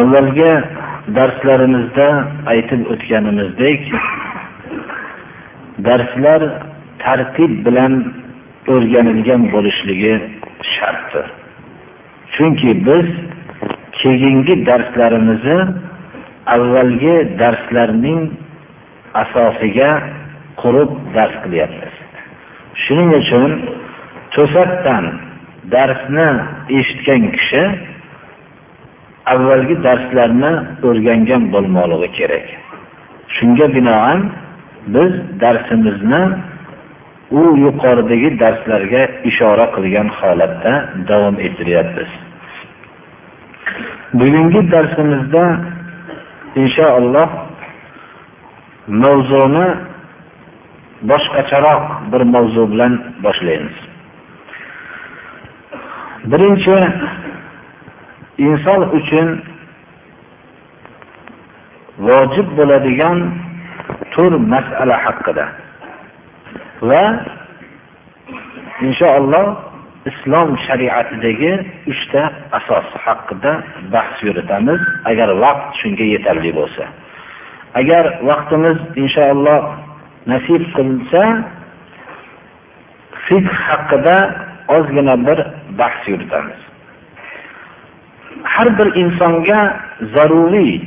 [0.00, 0.52] Avvalgi
[1.16, 2.08] darslarimizda
[2.52, 3.82] aytib o'tganimizdek
[5.86, 6.42] darslar
[7.04, 7.92] tartib bilan
[8.74, 10.14] o'rganilgan bo'lishligi
[10.74, 11.26] shartdir.
[12.34, 13.08] Chunki biz
[14.00, 15.58] keyingi darslarimizni
[16.54, 18.20] avvalgi darslarning
[19.22, 19.90] asosiga
[20.60, 21.94] qurib dars qilyapmiz.
[22.82, 23.50] Shuning uchun
[24.34, 25.04] to'satdan
[25.74, 26.28] darsni
[26.78, 27.62] eshitgan kishi
[29.34, 30.52] avvalgi darslarni
[30.88, 32.46] o'rgangan bo'lmoqligi kerak.
[33.36, 34.20] Shunga binoan
[34.94, 35.12] biz
[35.42, 36.22] darsimizni
[37.40, 40.72] u yuqoridagi darslarga ishora qilgan holatda
[41.10, 42.10] davom ettiryapmiz.
[44.18, 45.44] Bugungi darsimizda
[46.62, 47.28] inshaalloh
[49.02, 49.66] mavzuni
[51.10, 52.92] boshqacharoq bir mavzu bilan
[53.24, 53.76] boshlaymiz.
[56.30, 56.76] Birinchi
[58.38, 59.28] inson uchun
[62.06, 63.18] vojib bo'ladigan
[64.14, 65.46] tur masala haqida.
[66.88, 67.04] Va
[68.86, 69.46] inshaalloh
[70.10, 71.52] islom shariatidagi
[71.92, 72.22] uchta
[72.58, 73.52] asos haqida
[73.92, 74.80] bahs yuritamiz.
[75.10, 76.84] Agar vaqt shunga yetarli bo'lsa.
[77.80, 79.62] Agar vaqtimiz inshaalloh
[80.32, 81.22] nasib qilsa
[83.26, 84.16] fiqh haqida
[84.76, 85.38] ozgina bir
[85.80, 86.67] bahs yuritamiz.
[88.44, 89.60] Har bir insonga
[90.16, 90.80] zaruriy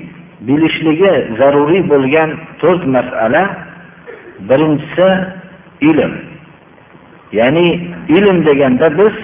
[0.47, 2.29] bilishligi zaruriy bo'lgan
[2.61, 3.43] to'rt masala.
[4.49, 5.09] Birinchisi
[5.89, 6.13] ilm.
[7.31, 7.67] Ya'ni
[8.17, 9.15] ilm deganda biz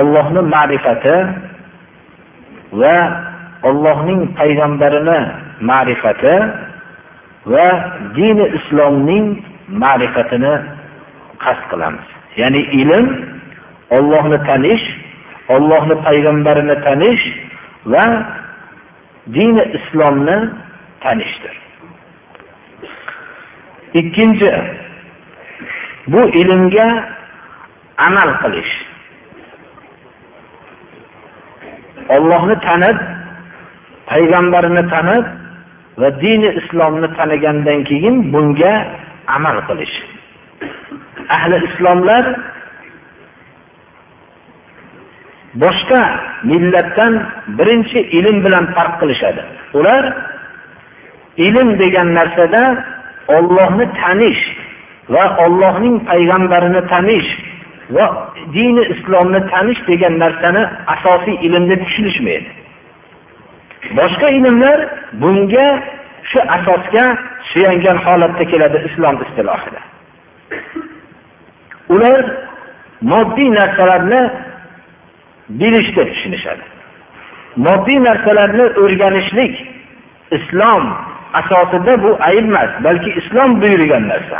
[0.00, 1.16] ollohni ma'rifati
[2.80, 2.96] va
[3.68, 5.18] ollohning payg'ambarini
[5.70, 6.36] ma'rifati
[7.52, 7.66] va
[8.16, 9.26] dini islomning
[9.82, 10.54] ma'rifatini
[11.44, 12.06] qasd qilamiz.
[12.40, 13.06] Ya'ni ilm
[13.96, 14.84] ollohni tanish
[15.56, 17.24] Allohni payg'ambarini tanish
[17.92, 18.04] va
[19.36, 20.36] dini islomni
[21.02, 21.54] tanishdir.
[24.00, 24.50] Ikkinchi
[26.12, 26.88] bu ilmga
[27.98, 28.72] amal qilish.
[32.16, 32.98] Allohni tanib
[34.10, 35.24] payg'ambarini tanib
[36.00, 38.74] va dini islomni tanigandan keyin bunga
[39.36, 39.94] amal qilish.
[41.36, 42.24] Ahli islomlar
[45.54, 46.02] boshqa
[46.50, 47.14] millatdan
[47.58, 49.42] birinchi ilm bilan farq qilishadi.
[49.78, 50.04] Ular
[51.46, 52.62] ilm degan narsada
[53.36, 54.42] ollohni tanish
[55.14, 57.30] va ollohning payg'ambarini tanish
[57.96, 58.06] va
[58.56, 60.62] dini islomni tanish degan narsani
[60.94, 62.50] asosiy ilm deb tushunishmaydi.
[63.98, 64.78] Boshqa ilmlar
[65.22, 65.68] bunga
[66.30, 67.04] shu asosga
[67.50, 69.80] suyangan holatda keladi islom istilohida.
[71.94, 72.20] Ular
[73.12, 74.22] moddiy narsalarni
[75.60, 76.64] bilish deb tushunishadi.
[77.66, 79.54] Moddiy narsalarni o'rganishlik
[80.36, 80.84] islom
[81.40, 84.38] asosida bu ayb emas balki islom buyurgan narsa.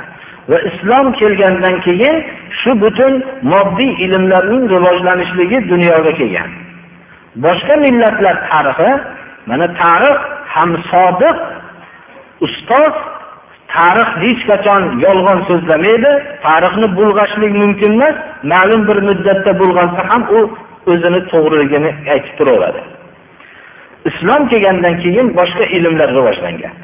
[0.50, 2.16] Va islom kelgandan keyin
[2.60, 3.12] shu butun
[3.52, 6.50] moddiy ilmlarning rivojlanishligi dunyoga kelgan.
[7.44, 8.90] Boshqa millatlar tarixi
[9.50, 10.18] mana tarix
[10.54, 11.36] ham sodiq
[12.46, 12.94] ustoz
[13.74, 16.12] tarix hech qachon yolg'on so'zlamaydi
[16.46, 18.16] tarixni bulg'ashlik mumkin emas
[18.52, 20.40] ma'lum bir muddatda bulg'ansa ham u
[20.90, 22.82] o'zini to'g'riligini aytib turaveradi.
[24.10, 26.74] Islom kelgandan keyin boshqa ilmlar rivojlangan.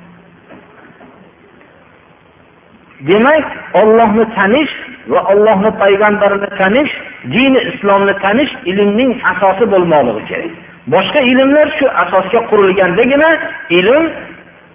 [3.11, 3.47] Demak
[3.81, 4.73] ollohni tanish
[5.13, 6.93] va ollohni payg'ambarini tanish
[7.35, 10.53] dini islomni tanish ilmning asosi bo'lmoqligi kerak.
[10.95, 13.31] Boshqa ilmlar shu asosga qurilgandagina
[13.79, 14.05] ilm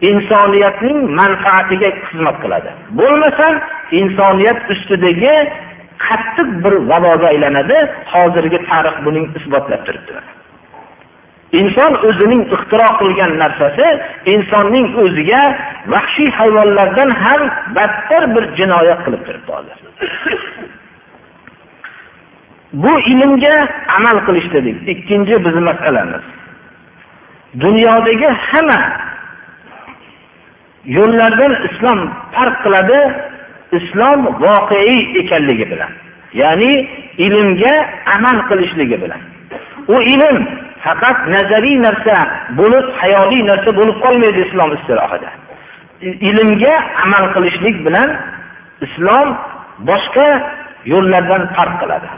[0.10, 2.70] insoniyatning manfaatiga xizmat qiladi.
[3.00, 3.48] Bo'lmasa
[4.02, 5.36] insoniyat ustidagi
[6.06, 7.78] qattiq bir vaboga aylanadi
[8.14, 10.14] hozirgi tarix buning isbotlab turibdi.
[11.60, 13.88] Inson o'zining ixtiro qilgan narsasi
[14.34, 15.42] insonning o'ziga
[15.94, 17.42] vahshiy hayvonlardan ham
[17.78, 19.78] battar bir jinoyat qilib turibdi hozir.
[22.84, 23.56] Bu ilmga
[23.98, 26.26] amal qilish dedik ikkinchi bizni masalamiz.
[27.64, 28.80] Dunyodagi hamma
[30.98, 32.00] yo'llardan islom
[32.36, 33.00] farq qiladi
[33.80, 35.92] islom voqeiy ekanligi bilan
[36.42, 36.74] ya'ni
[37.26, 37.76] ilmga
[38.16, 39.22] amal qilishligi bilan.
[39.94, 40.38] U ilm
[40.86, 42.16] faqat nazariy narsa
[42.60, 45.30] bo'lib hayoliy narsa bo'lib qolmaydi islom istilohida
[46.30, 48.10] ilmga amal qilishlik bilan
[48.86, 49.28] islom
[49.90, 50.28] boshqa
[50.94, 52.10] yo'llardan farq qiladi.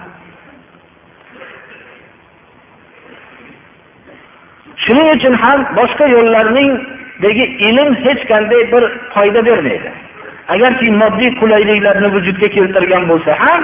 [4.83, 9.89] Shuning uchun ham boshqa yo'llarningdagi ilm hech qanday bir foyda bermaydi.
[10.53, 13.59] Agarki moddiy qulayliklarni vujudga keltirgan bo'lsa ham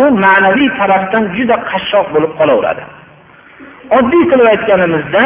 [0.00, 2.82] u ma'naviy tarafdan juda qashshoq bo'lib qolaveradi.
[3.98, 5.22] Oddiy qilib aytganimizda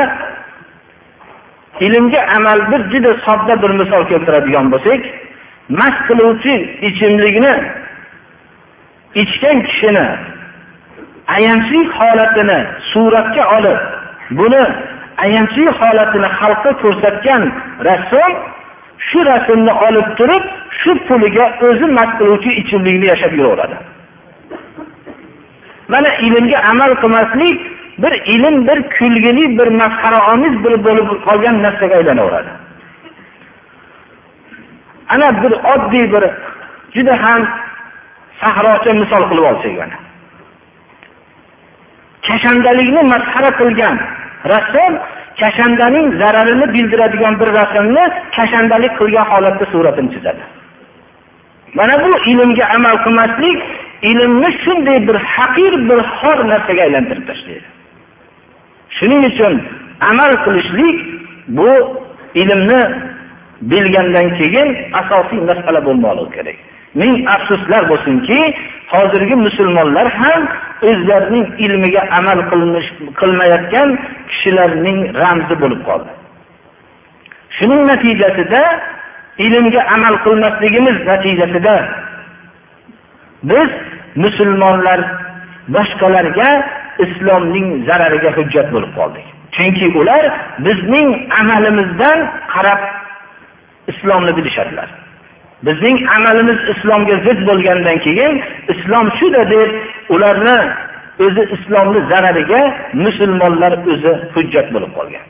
[1.87, 5.01] ilmga amal bir juda sodda bir misol keltiradigan bo'lsak
[5.81, 6.55] mast qiluvchi
[6.89, 7.55] ichimlikni
[9.23, 10.07] ichgan kishini
[11.37, 12.59] ayanchli holatini
[12.93, 13.79] suratga olib
[14.39, 14.65] buni
[15.25, 17.43] ayanchli holatini xalqqa ko'rsatgan
[17.89, 18.33] rassom
[19.09, 20.45] shu rasmni olib turib
[20.81, 23.77] shu puliga o'zi mast qiluvchi ichimlikni yashab yuraveradi.
[25.93, 27.57] Mana ilmga amal qilmaslik
[28.03, 32.51] bir ilm bir kulgili bir masxaraomiz bir bo'lib qolgan narsaga aylanaveradi.
[35.15, 36.25] Ana bir oddiy bir
[36.95, 37.41] juda ham
[38.41, 39.97] sahrocha misol qilib olsak mana
[42.27, 43.97] kashandalikni masxara qilgan
[44.53, 44.93] rassom
[45.41, 48.05] kashandaning zararini bildiradigan bir rasmni
[48.37, 50.43] kashandalik qilgan holatda suratini chizadi.
[51.75, 53.59] Mana bu ilmga amal qilmaslik
[54.11, 57.69] ilmni shunday bir haqir bir xor narsaga aylantirib tashlaydi.
[58.97, 59.55] Shuning uchun
[60.11, 60.99] amal qilishlik
[61.49, 61.71] bu
[62.43, 62.83] ilmni
[63.71, 64.69] bilgandan keyin
[65.01, 66.59] asosiy masala bo'lmoqligi kerak.
[66.95, 68.41] Ming afsuslar bo'lsinki
[68.93, 70.43] hozirgi musulmonlar ham
[70.91, 72.39] o'zlarining ilmiga amal
[73.21, 73.89] qilmayotgan
[74.31, 76.11] kishilarning ramzi bo'lib qoldi.
[77.57, 78.63] Shuning natijasida
[79.47, 81.75] ilmga amal qilmasligimiz natijasida
[83.51, 83.71] biz
[84.25, 85.01] musulmonlar
[85.75, 86.49] boshqalarga
[87.05, 89.27] islomning zarariga hujjat bo'lib qoldik.
[89.57, 90.25] Chunki ular
[90.67, 91.09] bizning
[91.41, 92.19] amalimizdan
[92.55, 92.81] qarab
[93.93, 94.89] islomni bilishadilar.
[95.67, 98.35] Bizning amalimiz islomga zid bo'lgandan keyin
[98.73, 99.71] islom shuda deb
[100.15, 100.59] ularni
[101.25, 102.61] o'zi islomni zarariga
[103.05, 105.27] musulmonlar o'zi hujjat bo'lib qolgan.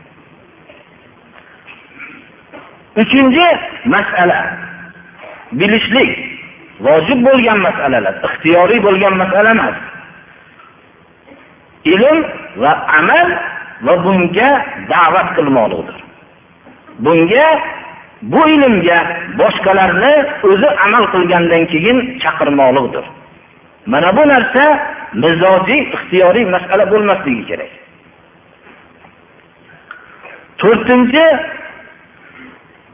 [3.02, 3.46] Uchinchi
[3.94, 4.40] masala
[5.60, 6.12] bilishlik.
[6.86, 9.78] Vojib bo'lgan masalalar ixtiyoriy bo'lgan masala emas.
[11.92, 12.18] Ilm
[12.62, 13.28] va amal
[13.86, 14.50] va bunga
[14.92, 15.98] da'vat qilmoqlikdir
[17.04, 17.46] bunga
[18.22, 18.98] bu ilmga
[19.40, 20.14] boshqalarni
[20.48, 23.04] o'zi amal qilgandan keyin chaqirmoqlikdir
[23.86, 24.64] mana bu narsa
[25.22, 27.72] mizojiy ixtiyoriy masala bo'lmasligi kerak.
[30.60, 31.26] To'rtinchi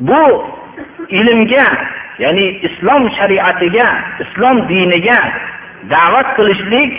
[0.08, 0.22] bu
[1.18, 1.66] ilmga
[2.18, 3.88] ya'ni islom shariatiga
[4.24, 5.18] islom diniga
[5.92, 6.92] da'vat qilishlik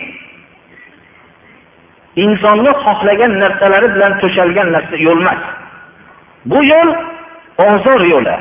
[2.23, 5.41] insonni xohlagan narsalari bilan to'shalgan narsa yo'l emas.
[6.51, 6.89] Bu yo'l
[7.65, 8.37] ozor yo'li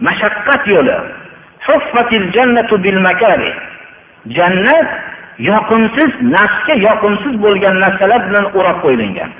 [0.00, 0.98] mashaqqat yo'li.
[4.36, 4.88] Jannat
[5.50, 9.30] yoqimsiz nafsga yoqimsiz bo'lgan narsalar bilan o'rab qo'yilgan.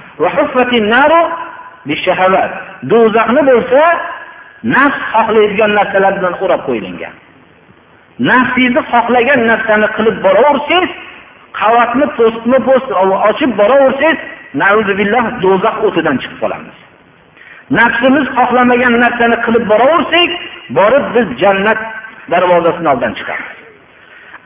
[2.91, 3.82] Do'zaxni bo'lsa
[4.75, 7.14] nafs xohlaydigan narsalar bilan o'rab qo'yilgan.
[8.31, 10.93] Nafsingizni xohlagan narsani qilib boraversangiz
[11.61, 12.88] qavatni po'stma po'st
[13.31, 14.19] ochib boraversangiz
[15.44, 16.77] do'zax o'tidan chiqib qolamiz.
[17.70, 20.31] Nafsimiz xohlamagan narsani qilib boraversak
[20.79, 21.81] borib biz jannat
[22.32, 23.56] darvozasini oldidan chiqamiz.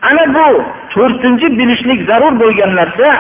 [0.09, 0.49] Ana bu
[0.95, 3.11] to'rtinchi bilishlik zarur bo'lgan narsa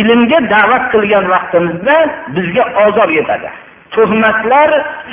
[0.00, 1.96] ilmga da'vat qilgan vaqtimizda
[2.36, 3.50] bizga ozor yetadi.
[3.94, 4.70] Tuhmatlar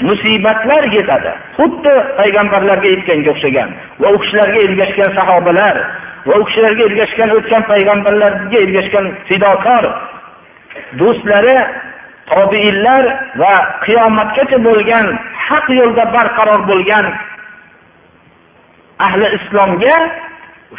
[0.09, 1.31] musibatlar yetadi.
[1.57, 3.69] Xuddi payg'ambarlarga yetganga o'xshagan
[4.01, 5.75] va u kishilarga ergashgan sahobalar
[6.27, 9.83] va u kishilarga ergashgan o'tgan payg'ambarlarga ergashgan fidokor
[10.99, 11.57] do'stlari
[12.31, 13.03] tobiinlar
[13.41, 13.55] va
[13.85, 15.07] qiyomatgacha bo'lgan
[15.47, 17.05] haq yo'lda barqaror bo'lgan
[19.07, 19.97] ahli islomga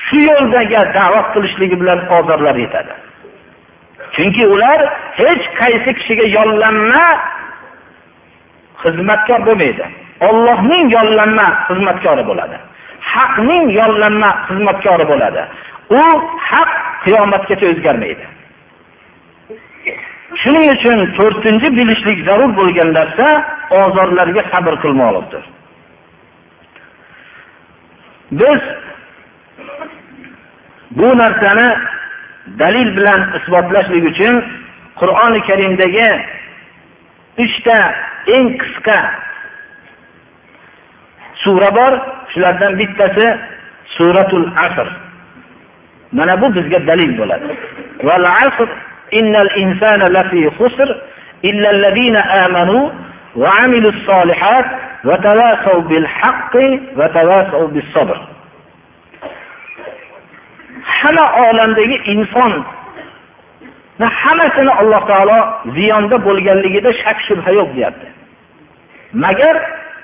[0.07, 2.93] shu yo'ldagi da'vat qilishligi bilan qodirlar yetadi.
[4.15, 4.81] Chunki ular
[5.21, 7.05] hech qaysi kishiga yollanma
[8.83, 9.85] xizmatkor bo'lmaydi.
[10.29, 12.57] Ollohning yollanma xizmatkori bo'ladi.
[13.13, 15.43] Haqning yollanma xizmatkori bo'ladi.
[16.01, 16.03] U
[16.51, 16.71] haq
[17.05, 18.25] qiyomatgacha o'zgarmaydi.
[20.43, 23.27] Shuning uchun to'rtinchi bilishlik zarur bo'lgan narsa
[23.83, 25.45] ozorlarga sabr qilmoqlikdir
[28.41, 28.61] biz
[30.99, 31.69] bu narsani
[32.63, 34.35] dalil bilan isbotlashlik uchun
[35.01, 36.09] qur'oni karimdagi
[37.45, 37.79] uchta
[38.37, 38.99] eng qisqa
[41.47, 41.93] sura bor.
[42.33, 43.27] Shulardan bittasi
[43.97, 44.89] suratul asr.
[46.13, 47.47] Mana bu bizga dalil bo'ladi.
[49.13, 50.89] Innal insana lafi khusr
[51.43, 52.91] illa allazina amanu
[53.37, 54.67] va amilus solihat
[55.05, 58.17] va tawasaw bil haqqi va tawasaw bis sabr.
[60.83, 62.53] Hamma olamdagi inson
[64.01, 65.39] va hammasini Alloh taolo
[65.77, 68.07] ziyonda bo'lganligida shak shubha yo'q deyapti.
[69.13, 69.57] Magar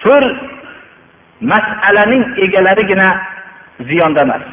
[0.05, 0.25] to'r
[1.41, 3.09] masalaning egalarigina
[3.89, 4.45] ziyonda emas.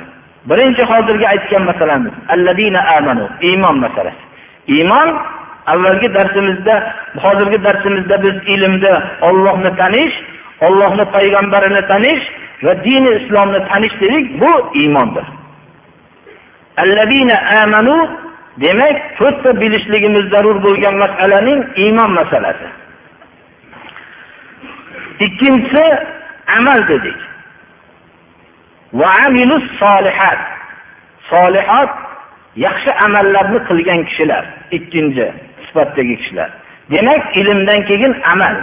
[0.50, 4.28] Birinchi hozirgi aytgan masalamiz alladina amanu iymon masalasi.
[4.76, 5.10] Iymon
[5.72, 6.76] avvalgi darsimizda,
[7.24, 10.16] hozirgi darsimizda biz ilmda Allohni tanish,
[10.68, 12.24] Allohni payg'ambarini tanish
[12.64, 15.26] va dini islomni tanish dedik, bu iymondir.
[17.64, 17.98] Amanu
[18.64, 22.68] demak, to'rtta bilishligimiz zarur bo'lgan masalaning iymon masalasi.
[25.26, 25.86] Ikkinchisi
[26.58, 27.18] amal dedik.
[28.94, 30.40] Va amilus solihat.
[31.30, 32.09] Solihat
[32.56, 34.44] yaxshi amallarni qilgan kishilar.
[34.72, 35.34] Ikkinchi
[35.65, 36.50] sifatdagi kishilar.
[36.91, 38.56] Demak, ilmdan keyin amal.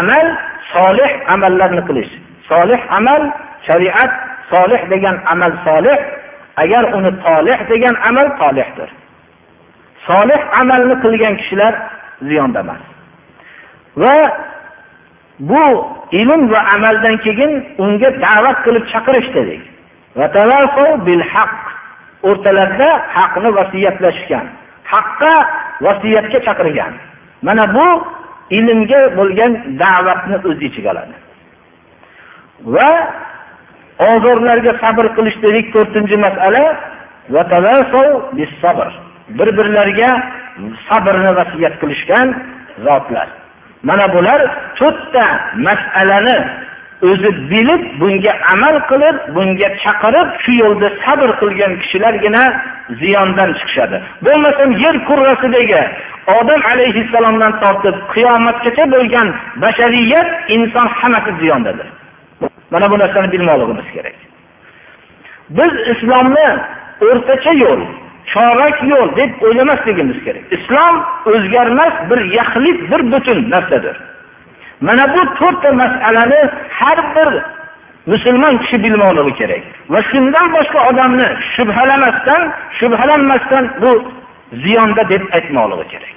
[0.00, 0.26] Amal
[0.74, 2.12] solih amallarni qilish.
[2.50, 3.22] Solih amal
[3.66, 4.12] shariat
[4.50, 5.98] solih degan amal solih,
[6.62, 8.90] agar uni solih degan amal solihdir.
[10.06, 11.74] Solih amalni qilgan kishilar
[12.28, 12.82] ziyonda emas.
[14.02, 14.16] Va
[15.50, 15.64] bu
[16.20, 19.62] ilm va amaldan keyin unga da'vat qilib chaqirish dedik.
[21.06, 21.61] Bil haqq
[22.28, 24.46] o'rtalarida haqni vasiyatlashgan.
[24.92, 25.34] Haqqa
[25.86, 26.92] vasiyatga chaqirgan.
[27.46, 27.86] Mana bu
[28.58, 29.52] ilmga bo'lgan
[29.82, 31.14] da'vatni o'z ichiga oladi.
[32.74, 32.90] Va
[34.10, 36.64] ozorlarga sabr qilish dedik 4-masala
[37.34, 37.42] va
[38.38, 38.88] bis sabr.
[39.38, 40.10] Bir-birlariga
[40.88, 42.28] sabrni vasiyat qilishgan
[42.86, 43.28] zotlar.
[43.88, 44.40] Mana bular
[44.78, 45.24] to'rtta
[45.66, 46.36] masalani
[47.08, 52.44] o'zi bilib, bunga amal qilib, bunga chaqirib, shu yo'lda sabr qilgan kishilargina
[53.00, 53.96] ziyondan chiqishadi.
[54.26, 55.82] Bo'lmasam yer kurrasidagi
[56.26, 59.28] Odam alayhissalomdan tortib qiyomatgacha bo'lgan
[59.62, 61.88] bashariyat inson hammasi ziyondadir.
[62.72, 64.16] Mana bu narsani bilmoqligimiz kerak.
[65.58, 66.48] Biz islomni
[67.06, 67.80] o'rtacha yo'l,
[68.32, 70.44] chorak yo'l deb o'ylamasligimiz kerak.
[70.56, 70.94] Islom
[71.32, 73.96] o'zgarmas bir yaxlit, bir butun narsadir.
[74.86, 76.40] Mana bu to'rtta masalani
[76.78, 77.30] har bir
[78.06, 79.62] musulmon kishi bilmoqligi kerak.
[79.92, 82.42] Va shundan boshqa odamni shubhalamasdan,
[82.78, 83.92] shubhalanmasdan bu
[84.62, 86.14] ziyonda deb aytmoqligi kerak.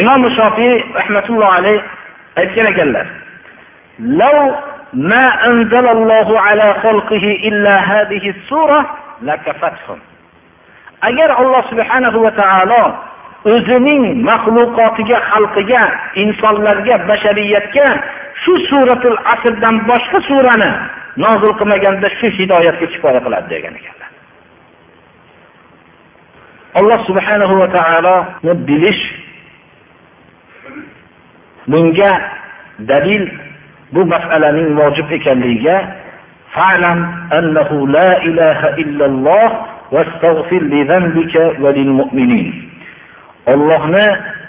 [0.00, 1.78] Imom Shofiy rahmatullohi alayh
[2.40, 3.06] aytgan ekanlar:
[4.20, 4.38] "Law
[5.12, 8.78] ma anzalallohu ala khalqihi illa hadhihi sura
[9.28, 9.98] lakafathum."
[11.08, 12.82] Agar Alloh subhanahu va taolo
[13.45, 15.83] o'zining maxluqotiga, xalqiga,
[16.23, 17.87] insonlarga, bashariyatga
[18.43, 20.71] shu suratul asrdan boshqa surani
[21.23, 24.11] nozil qilmaganda shu hidoyatga kifoya qiladi degan ekanlar.
[26.79, 29.01] Alloh subhanahu va taoloni bilish
[31.71, 32.11] bunga
[32.91, 33.23] dalil
[33.93, 35.75] bu masalaning vojib ekanligiga
[36.55, 36.99] fa'lam
[37.39, 39.51] annahu la ilaha illalloh
[39.91, 42.71] واستغفر لذنبك وللمؤمنين
[43.52, 44.06] Allohni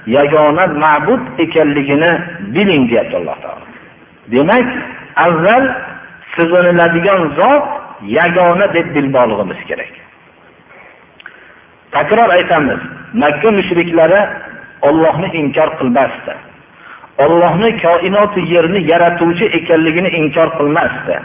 [0.08, 2.12] yagona ma'bud ekanligini
[2.56, 3.66] biling deyapti Alloh taolo.
[4.34, 4.68] Demak,
[5.26, 5.64] avval
[6.36, 7.66] sig'iniladigan zot
[8.18, 9.94] yagona deb bilmoqligimiz kerak.
[11.92, 12.82] Takror aytamiz,
[13.14, 14.22] Makka mushriklari
[14.88, 16.34] Allohni inkor qilmasdi.
[17.26, 21.16] Allohni koinotni yerni yaratuvchi ekanligini inkor qilmasdi.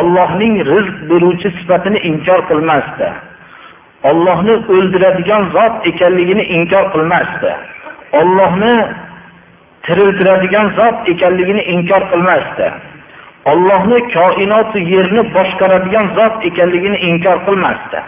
[0.00, 3.08] Allohning rizq beruvchi sifatini inkor qilmasdi.
[4.10, 7.52] Allohni o'ldiradigan zot ekanligini inkor qilmasdi.
[8.20, 8.74] Allohni
[9.86, 12.66] tiriltiradigan zot ekanligini inkor qilmasdi.
[13.52, 18.00] Allohni koinotni yerni boshqaradigan zot ekanligini inkor qilmasdi.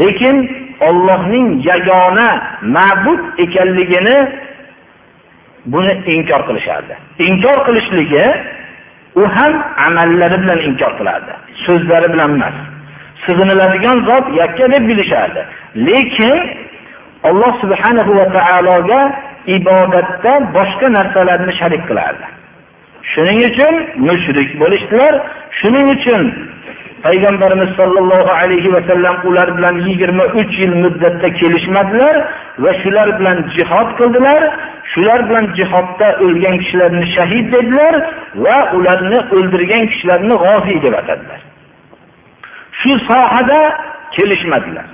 [0.00, 0.36] Lekin
[0.88, 2.28] Allohning yagona
[2.76, 4.16] ma'bud ekanligini
[5.72, 6.94] buni inkor qilishardi.
[7.28, 8.24] Inkor qilishligi
[9.14, 9.52] u ham
[9.86, 11.32] amallari bilan inkor qilardi,
[11.64, 12.56] so'zlari bilan emas.
[13.26, 15.42] Sig'iniladigan zot yakka deb bilishardi.
[15.88, 16.36] Lekin
[17.28, 19.00] Alloh subhanahu va taologa
[19.56, 22.26] ibodatda boshqa narsalarni sharik qilardi.
[23.12, 23.74] Shuning uchun
[24.08, 25.14] mushrik bo'lishdilar.
[25.60, 26.22] Shuning uchun
[27.06, 32.14] payg'ambarimiz sollallohu alayhi va sallam ular bilan 23 yil muddatda kelishmadilar
[32.64, 34.42] va shular bilan jihod qildilar.
[34.92, 37.94] Shular bilan jihodda o'lgan kishilarni shahid dedilar
[38.44, 41.51] va ularni o'ldirgan kishilarni g'oziy deb atadilar.
[42.82, 43.60] Shu sohada
[44.16, 44.86] kelishmadilar.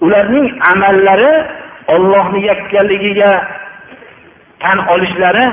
[0.00, 1.32] Ularning amallari
[1.94, 3.32] ollohni yakkaligiga
[4.60, 5.46] tan olishlari,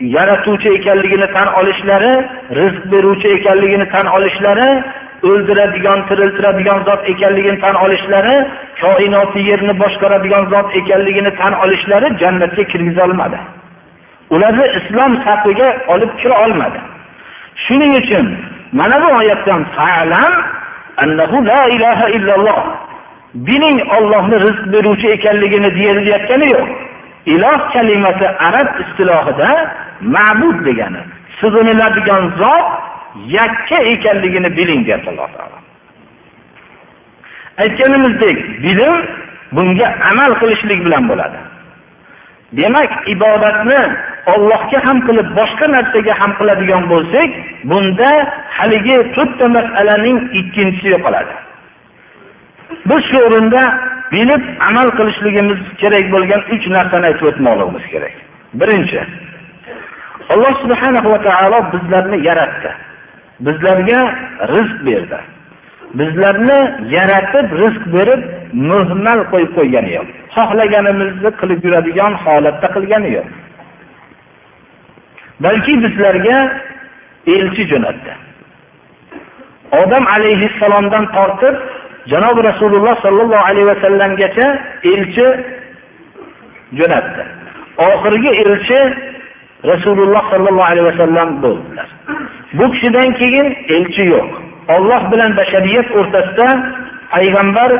[0.00, 2.14] yaratuvchi ekanligini tan olishlari,
[2.60, 4.68] rizq beruvchi ekanligini tan olishlari
[5.28, 8.36] o'ldiradigan tiriltiradigan zot ekanligini tan olishlari
[8.82, 13.38] koinotni yerni boshqaradigan zot ekanligini tan olishlari jannatga kirgizolmadi
[14.34, 16.78] ularni islom safiga olib kira olmadi
[17.64, 18.26] shuning uchun
[18.72, 20.32] mana bu oyatdan fa'lam
[20.96, 22.60] annahu la ilaha illalloh.
[23.34, 26.68] Biling ollohni rizq beruvchi ekanligini deyilayotgani yo'q.
[27.34, 29.50] Iloh kalimasi arab istilohida
[30.00, 31.02] ma'bud degani
[31.40, 32.66] sig'iniladigan zot
[33.38, 35.58] yakka ekanligini biling deyapti alloh taolo.
[37.62, 38.94] Aytganimizdek bilim
[39.52, 41.38] bunga amal qilishlik bilan bo'ladi.
[42.52, 43.80] Demak ibodatni
[44.34, 47.30] ollohga ham qilib boshqa narsaga ham qiladigan bo'lsak
[47.70, 48.10] bunda
[48.58, 51.34] haligi to'rtta masalaning ikkinchisi yo'qoladi.
[52.88, 53.62] Biz shu o'rinda
[54.12, 58.14] bilib amal qilishligimiz kerak bo'lgan uch narsani aytib o'tmoqligimiz kerak.
[58.60, 59.00] Birinchi
[60.32, 62.70] alloh subhana va taolo bizlarni yaratdi.
[63.46, 64.00] Bizlarga
[64.54, 65.18] rizq berdi.
[66.00, 66.60] Bizlarni
[66.96, 68.22] yaratib rizq berib
[68.70, 70.08] muhmal qo'yib qo'ygani yo'q.
[70.38, 73.28] Xohlaganimizni qilib yuradigan holatda qilgani yo'q.
[75.44, 76.38] Balki bizlarga
[77.34, 78.12] elchi jo'natdi.
[79.80, 81.56] Odam alayhissalomdan tortib
[82.12, 84.46] janobi rasululloh sollallohu alayhi vasallamgacha
[84.92, 85.26] elchi
[86.78, 87.22] jo'natdi.
[87.88, 88.80] Oxirgi elchi
[89.70, 91.88] rasululloh sollallohu alayhi vasallam bo'ldilar.
[92.58, 94.28] Bu kishidan keyin elchi yo'q.
[94.74, 96.48] Olloh bilan bashariyat o'rtasida
[97.14, 97.70] payg'ambar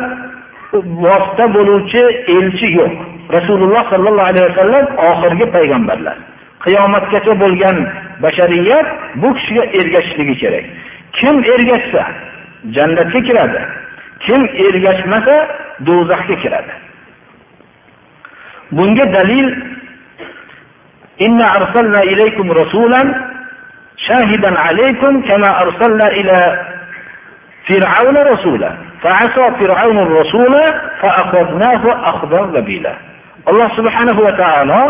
[1.03, 2.03] vosita bo'luvchi
[2.37, 2.93] elchi yo'q
[3.35, 6.17] rasululloh sollallohu alayhi vasallam oxirgi payg'ambarlar
[6.65, 7.77] qiyomatgacha bo'lgan
[8.23, 8.87] bashariyat
[9.21, 10.65] bu kishiga ergashishligi kerak
[11.17, 12.03] kim ergashsa
[12.75, 13.61] jannatga kiradi
[14.25, 15.35] kim ergashmasa
[15.87, 16.73] do'zaxga kiradi
[18.77, 19.47] bunga dalil
[21.21, 23.01] إنا أرسلنا إليكم رسولا
[24.07, 26.37] شاهدا عليكم كما أرسلنا إلى
[27.67, 28.71] فرعون رسولا
[29.03, 30.53] فعصى فرعون الرسول
[31.01, 32.93] فأخذناه أخذا وبيلا
[33.45, 34.81] alloh subhanahu va taolo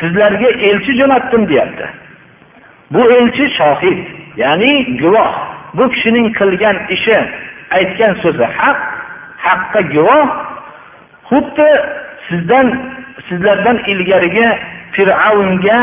[0.00, 1.86] sizlarga elchi jo'natdim deyapti
[2.94, 3.98] bu elchi shohid
[4.42, 5.30] ya'ni guvoh
[5.76, 7.18] bu kishining qilgan ishi
[7.78, 8.80] aytgan so'zi haq
[9.46, 10.26] haqqa guvoh
[11.30, 11.68] xuddi
[12.28, 12.66] sizdan
[13.28, 14.48] sizlardan ilgarigi
[14.96, 15.78] fir'avnga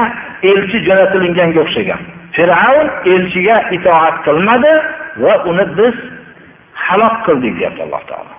[0.52, 2.02] elchi jo'natilganga o'xshagan
[2.36, 4.74] fir'avn elchiga itoat qilmadi
[5.24, 5.96] va uni biz
[6.87, 8.35] halok qildik deyapti alloh taolo.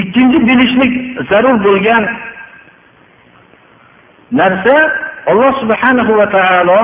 [0.00, 0.94] Ikkinchi bilishlik
[1.30, 2.04] zarur bo'lgan
[4.40, 4.76] narsa
[5.30, 6.80] alloh subhanahu va taolo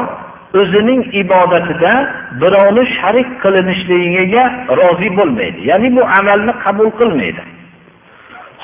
[0.61, 1.93] o'zining ibodatida
[2.41, 4.45] birovni sharik qilinishligiga
[4.81, 5.61] rozi bo'lmaydi.
[5.71, 7.43] Ya'ni bu amalni qabul qilmaydi.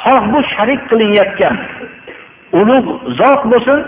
[0.03, 1.57] Xoh bu sharik qilinayotgan
[2.61, 2.89] ulug'
[3.21, 3.79] zot bo'lsin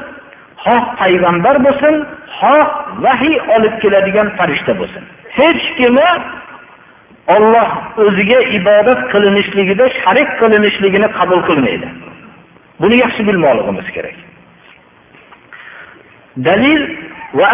[0.64, 1.94] xoh payg'ambar bo'lsin
[2.38, 2.66] xoh
[3.04, 5.02] vahiy olib keladigan farishta bo'lsin.
[5.38, 6.08] Hech kimi
[7.36, 7.70] Alloh
[8.04, 11.88] o'ziga ibodat qilinishligida sharik qilinishligini qabul qilmaydi.
[12.80, 14.16] Buni yaxshi bilmoqligimiz kerak.
[16.46, 16.82] Dalil
[17.38, 17.46] va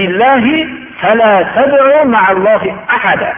[0.00, 0.56] lillahi
[1.56, 3.32] tad'u ma'allohi ahada.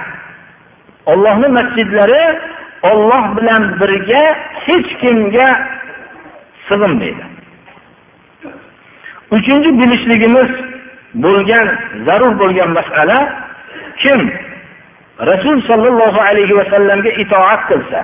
[1.13, 2.25] Allohning masjidlari
[2.91, 4.25] Alloh bilan birga
[4.67, 5.49] hech kimga
[6.69, 7.25] sig'inmaydi.
[9.37, 10.51] Uchinchi bilishligimiz
[11.25, 11.67] bo'lgan
[12.07, 13.19] zarur bo'lgan masala
[14.03, 14.21] kim
[15.19, 18.01] Rasul sallallohu alayhi va sallamga itoat qilsa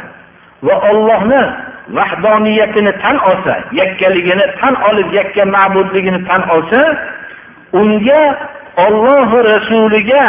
[0.67, 1.43] va Allohni
[1.89, 6.81] vahdoniyatini tan olsa, yakkaligini tan olib, yakka ma'budligini tan olsa,
[7.73, 8.23] unga
[8.87, 10.25] Alloh rasuliga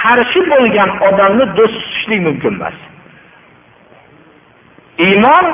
[0.00, 2.76] qarshi bo'lgan odamni do'st tutishlik mumkin emas.
[5.06, 5.46] Iymon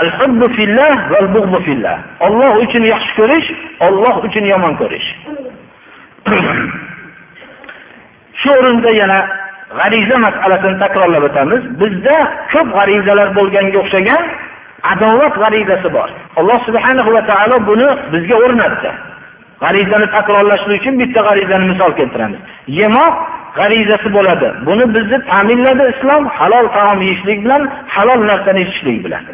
[0.00, 0.46] al-hubbu.
[2.26, 3.48] Alloh uchun yaxshi ko'rish,
[3.86, 5.08] Alloh uchun yomon ko'rish.
[8.40, 9.18] Shu o'rinda yana
[9.78, 11.62] g'ariza masalasini takrorlab o'tamiz.
[11.80, 12.16] Bizda
[12.52, 14.22] ko'p g'arizalar bo'lganga o'xshagan
[14.92, 16.08] adovat g'arizasi bor.
[16.40, 18.90] Alloh subhanahu va taolo buni bizga o'rnatdi.
[19.64, 22.40] G'arizani takrorlashlik uchun bitta g'arizani misol keltiramiz.
[22.80, 23.14] Yemoq
[23.58, 24.48] g'arizasi bo'ladi.
[24.68, 27.62] Buni bizni ta'minladi islom halol taom yeyishlik bilan,
[27.94, 29.24] halol narsani ichishlik bilan.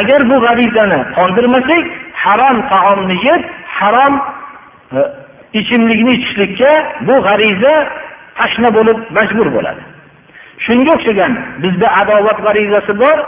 [0.00, 1.84] Agar bu g'arizani qondirmasak,
[2.24, 3.42] harom taomni yeb,
[3.78, 4.14] harom
[4.96, 5.00] e,
[5.60, 6.72] ichimlikni ichishlikka
[7.06, 7.74] bu g'ariza
[8.38, 9.82] tashna bo'lib majbur bo'ladi.
[10.66, 13.18] Shunga o'xshagan bizda adovat g'arizasi bor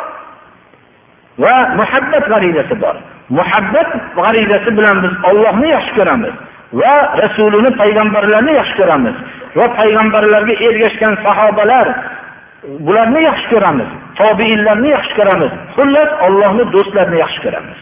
[1.45, 2.97] va muhabbat g'arizasi bor.
[3.38, 3.88] Muhabbat
[4.19, 6.35] g'arizasi bilan biz Allohni yaxshi ko'ramiz
[6.81, 9.17] va rasulini payg'ambarlarni yaxshi ko'ramiz
[9.59, 11.87] va payg'ambarlarga ergashgan sahobalar
[12.87, 13.88] bularni yaxshi ko'ramiz,
[14.21, 15.53] tobiinlarni yaxshi ko'ramiz.
[15.77, 17.79] Xullas Allohni do'stlarini yaxshi ko'ramiz.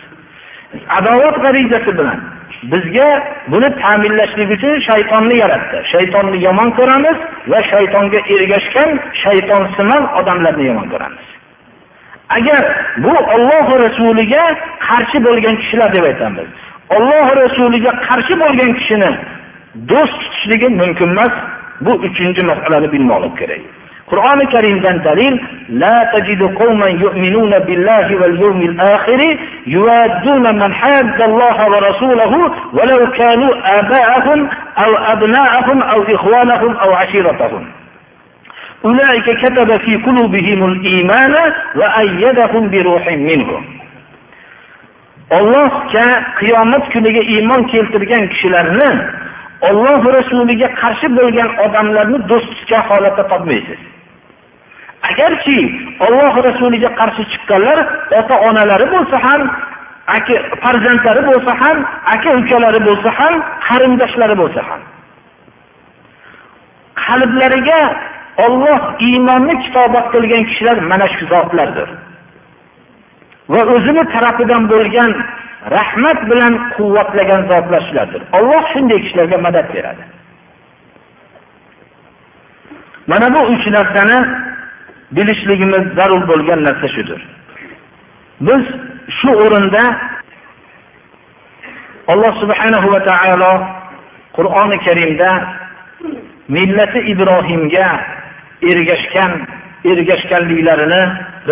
[0.99, 2.21] Adovat g'arizasi bilan.
[2.73, 3.09] Bizga
[3.53, 5.79] buni ta'minlashlik uchun shaytonni yaratdi.
[5.93, 7.19] Shaytonni yomon ko'ramiz
[7.53, 8.91] va shaytonga ergashgan
[9.23, 11.25] shaytonsimon odamlarni yomon ko'ramiz.
[12.37, 12.63] Agar
[13.05, 14.43] bu olloh rasuliga
[14.89, 16.49] qarshi bo'lgan kishilar deb aytamiz.
[16.97, 19.11] Olloh rasuliga qarshi bo'lgan kishini
[19.91, 21.35] do'st tutishligi mumkin emas.
[21.85, 23.63] Bu uchinchi masalani bilmoqlik kerak.
[24.12, 25.34] qur'oni karimdan dalil
[25.82, 29.22] la tajidu qawman yu'minuna billahi wal yawmil akhir
[29.76, 32.40] yuwadduna man hadda Allah wa rasulahu
[32.78, 33.48] walau kanu
[33.80, 34.40] aba'ahum
[34.86, 37.66] aw abna'ahum aw ikhwanahum aw ashiratahum
[38.86, 41.34] أولئك كتب في قلوبهم الإيمان
[41.76, 43.50] وأيدهم بروح منه
[45.28, 46.08] Allohga
[46.40, 48.90] qiyomat kuniga iymon keltirgan kishilarni
[49.62, 53.80] Alloh rasuliga qarshi bo'lgan odamlarni do'st tutgan holatda topmaysiz.
[55.11, 55.59] Agarchi
[56.07, 57.79] olloh rasuliga qarshi chiqqanlar
[58.21, 59.43] ota onalari bo'lsa ham
[60.17, 61.77] aka farzandlari bo'lsa ham
[62.15, 63.35] aka ukalari bo'lsa ham
[63.69, 64.81] qarindoshlari bo'lsa ham.
[67.05, 67.81] Qalblariga
[68.45, 71.89] olloh iymonni kitobat qilgan kishilar mana shu zotlardir.
[73.53, 75.11] Va o'zini tarafidan bo'lgan
[75.77, 80.05] rahmat bilan quvvatlagan zotlar shulardir olloh shunday kishilarga madad beradi.
[83.11, 84.19] Mana bu uch narsani
[85.17, 87.21] bilishligimiz zarur bo'lgan narsa shudir.
[88.47, 88.63] Biz
[89.19, 89.85] shu o'rinda
[92.13, 93.53] alloh subhanahu va taolo
[94.37, 95.31] qur'oni karimda
[96.57, 97.89] millati ibrohimga
[98.71, 99.33] ergashgan
[99.93, 101.03] ergashganliklarini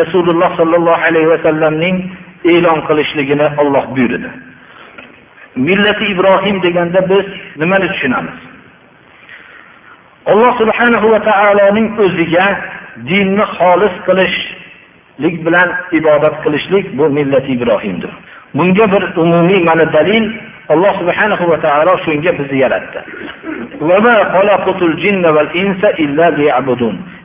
[0.00, 1.96] rasululloh sollallohu alayhi vasallamning
[2.52, 4.30] e'lon qilishligini olloh buyurdi.
[5.56, 7.26] Millati ibrohim deganda biz
[7.60, 8.38] nimani tushunamiz?
[10.32, 12.46] Alloh subhanahu va taoloning o'ziga
[13.08, 18.10] dinni xolis qilishlik bilan ibodat qilishlik bu millati ibrohimdir.
[18.54, 20.24] Bunga bir umumiy mana dalil
[20.72, 23.00] alloh subhanahu va taolo shunga bizni yaratdi.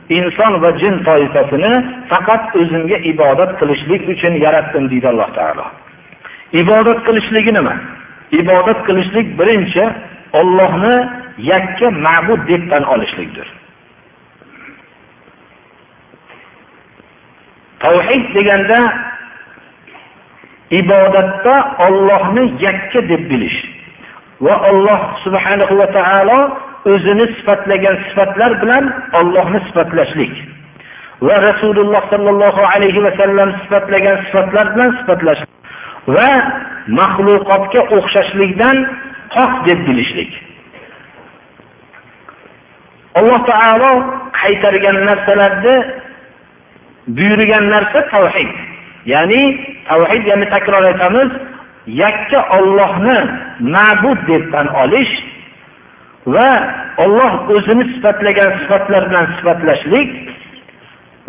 [0.08, 1.72] Inson va jin toifasini
[2.10, 5.64] faqat o'zimga ibodat qilishlik uchun yaratdim deydi alloh taolo.
[6.62, 7.74] Ibodat qilishligi nima?
[8.40, 9.84] Ibodat qilishlik birinchi
[10.40, 10.96] ollohni
[11.52, 13.46] yakka ma'bud deb tan olishlikdir.
[17.86, 18.80] Tavhid deganda
[20.80, 21.54] ibodatda
[21.86, 23.58] ollohni yakka deb bilish
[24.46, 26.40] va alloh subhanahu va taolo
[26.92, 28.84] o'zini sifatlagan sifatlar bilan
[29.20, 30.34] ollohni sifatlashlik
[31.26, 35.42] va rasululloh sollallohu alayhi vasallam sifatlagan sifatlar bilan sifatlash
[36.16, 36.30] va
[37.00, 38.76] maxluqotga o'xshashlikdan
[39.34, 40.32] pok deb bilishlik.
[43.18, 43.92] Alloh taolo
[44.40, 45.76] qaytargan narsalarni
[47.06, 48.50] buyurgan narsa tavhid.
[49.06, 49.42] Ya'ni
[49.88, 51.30] tavhid yana takror aytamiz
[51.86, 53.18] yakka ollohni
[53.74, 55.12] ma'bud deb tan olish
[56.34, 56.48] va
[57.04, 60.10] olloh o'zini sifatlagan sifatlar bilan sifatlashlik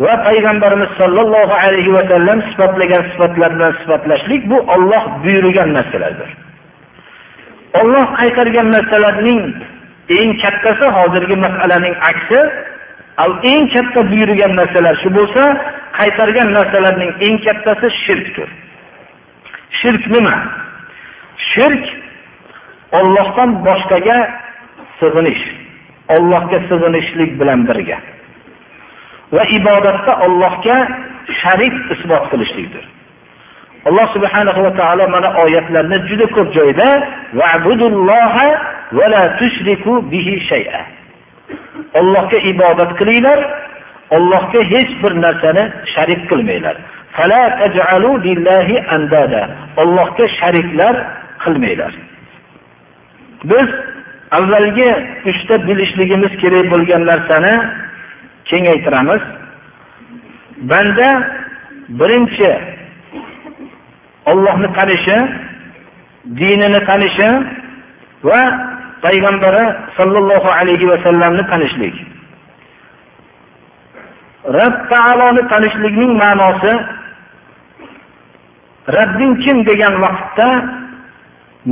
[0.04, 6.30] va payg'ambarimiz sollallohu alayhi vasallam sifatlagan sifatlar bilan sifatlashlik bu olloh buyurgan narsalardir.
[7.80, 9.40] Olloh qaytargan narsalarning
[10.18, 12.40] eng kattasi hozirgi masalaning aksi
[13.24, 15.44] al eng katta buyurgan narsalar shu bo'lsa
[15.98, 18.48] qaytargan narsalarning eng kattasi shirkdir.
[19.80, 20.36] Shirk nima?
[21.52, 21.84] Shirk
[22.98, 24.18] ollohdan boshqaga
[25.00, 25.44] sig'inish
[26.14, 27.98] ollohga sig'inishlik bilan birga
[29.34, 30.76] va ibodatda ollohga
[31.40, 32.84] sharik isbot qilishlikdir.
[33.88, 36.88] Alloh subhanahu va taolo mana oyatlarni juda ko'p joyda
[37.38, 40.97] va la tushriku bihi shay'a.
[41.98, 43.38] Ollohga ibodat qilinglar
[44.16, 46.76] ollohga hech bir narsani sharik qilmanglar.
[49.82, 50.94] Ollohga shariklar
[51.44, 51.92] qilmanglar.
[53.50, 53.68] Biz
[54.38, 54.90] avvalgi
[55.30, 57.54] uchta bilishligimiz kerak bo'lgan narsani
[58.50, 59.22] kengaytiramiz.
[60.70, 61.08] Banda
[61.88, 62.50] birinchi
[64.30, 65.18] ollohni tanishi
[66.40, 67.28] dinini tanishi
[68.28, 68.42] va
[69.04, 69.64] payg'ambari
[69.98, 71.96] sollallohu alayhi vasallamni tanishlik.
[74.58, 76.72] Rob taoloni tanishlikning ma'nosi
[78.96, 80.48] robbing kim degan vaqtda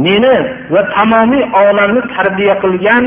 [0.05, 0.37] meni
[0.73, 3.05] va tamomiy olamni tarbiya qilgan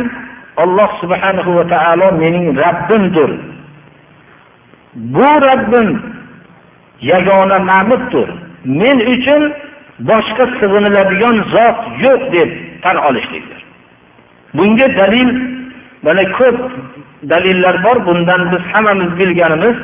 [0.63, 3.31] olloh subhanahu va taolo mening rabbimdir.
[5.13, 5.89] Bu rabbim
[7.11, 8.29] yagona ma'buddir
[8.81, 9.41] men uchun
[10.09, 12.49] boshqa sig'iniladigan zot yo'q deb
[12.83, 13.58] tan olishlikdir.
[14.57, 15.29] Bunga dalil
[16.05, 16.57] mana ko'p
[17.31, 19.77] dalillar bor bundan biz hammamiz bilganimiz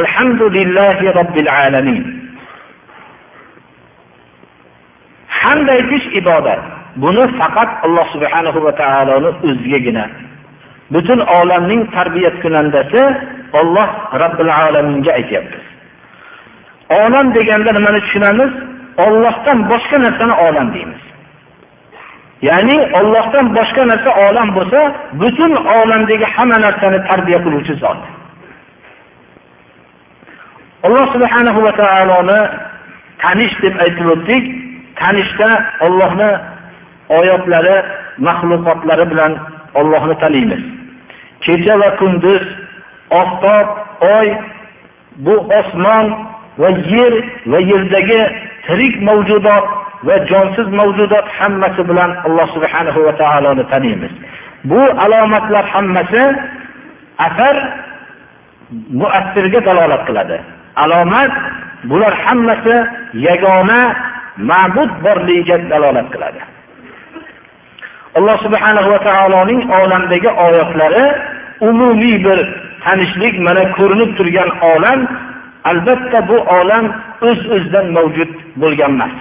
[0.00, 2.02] alhamdulillahi robbil alamin.
[5.42, 6.60] Qandaykish ibodat.
[7.02, 10.04] Buni faqat alloh subhanahu va taoloni o'zigagina.
[10.94, 13.02] Butun olamning tarbiyat kunandasi
[13.60, 13.88] olloh
[14.22, 15.64] robbil alaminga aytyapmiz
[16.90, 18.52] olam deganda nimani tushunamiz
[19.06, 21.03] ollohdan boshqa narsani olam deymiz.
[22.48, 24.80] Ya'ni ollohdan boshqa narsa olam bo'lsa
[25.20, 28.00] butun olamdagi hamma narsani tarbiya qiluvchi zot.
[30.86, 32.40] Alloh subhanahu va taoloni
[33.22, 34.44] tanish deb aytib o'tdik.
[35.00, 35.50] Tanishda
[35.86, 36.30] ollohni
[37.18, 37.76] oyatlari
[38.26, 39.32] maxluqotlari bilan
[39.80, 40.62] ollohni taniymiz.
[41.44, 42.44] Kecha va kunduz
[43.20, 43.66] oftob
[44.16, 44.28] oy
[45.24, 46.06] bu osmon
[46.62, 47.14] va yer
[47.52, 48.20] va yerdagi
[48.66, 54.12] tirik mavjudot va jonsiz mavjudot hammasi bilan alloh subhanahu va taoloni taniymiz.
[54.70, 56.22] Bu alomatlar hammasi
[57.26, 57.56] asar
[59.00, 60.36] muassirga dalolat qiladi.
[60.84, 61.32] Alomat
[61.90, 62.76] bular hammasi
[63.28, 63.80] yagona
[64.50, 66.40] ma'bud borligiga dalolat qiladi.
[68.18, 71.04] Alloh subhanahu va taoloning olamdagi oyatlari
[71.68, 72.38] umumiy bir
[72.84, 75.00] tanishlik mana ko'rinib turgan olam
[75.70, 76.84] albatta bu olam
[77.28, 78.30] o'z öz o'zidan mavjud
[78.62, 79.14] bo'lgan emas.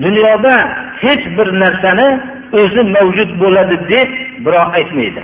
[0.00, 0.54] Dunyoda
[1.02, 2.08] hech bir narsani
[2.52, 4.10] o'zi mavjud bo'ladi deb
[4.44, 5.22] birov aytmaydi.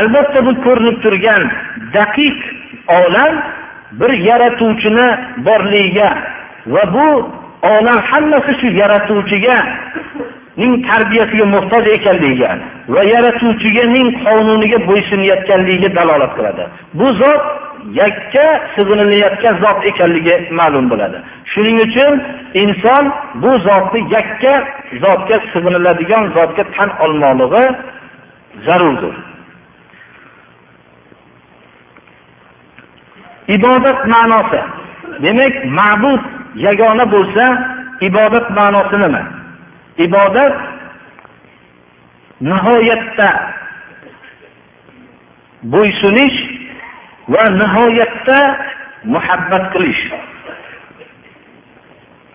[0.00, 1.42] Albatta bu ko'rinib turgan
[1.94, 2.36] daqiq
[2.98, 3.34] olam
[4.00, 5.06] bir yaratuvchini
[5.46, 6.10] borligiga
[6.66, 7.06] va bu
[7.72, 9.56] olam hammasi shu yaratuvchiga
[10.56, 12.50] ning tarbiyasiga muhtoj ekanligiga
[12.94, 16.64] va yaratuvchiganing qonuniga bo'ysunayotganligiga dalolat qiladi.
[16.94, 17.42] Bu zot
[18.00, 21.18] yakka sig'inilayotgan zot ekanligi ma'lum bo'ladi.
[21.52, 22.14] Shuning uchun
[22.62, 23.04] inson
[23.42, 24.54] bu zotni yakka
[25.02, 27.64] zotga sig'iniladigan zotga tan olmoqligi
[28.66, 29.14] zarurdir.
[33.56, 34.60] Ibodat ma'nosi.
[35.24, 36.22] Demak ma'bud
[36.66, 37.44] yagona bo'lsa
[38.08, 39.22] ibodat ma'nosi nima?
[40.06, 40.54] Ibodat
[42.48, 43.28] nihoyatda
[45.72, 46.59] bo'ysunish
[47.32, 48.38] va nihoyatda
[49.14, 50.02] muhabbat qilish.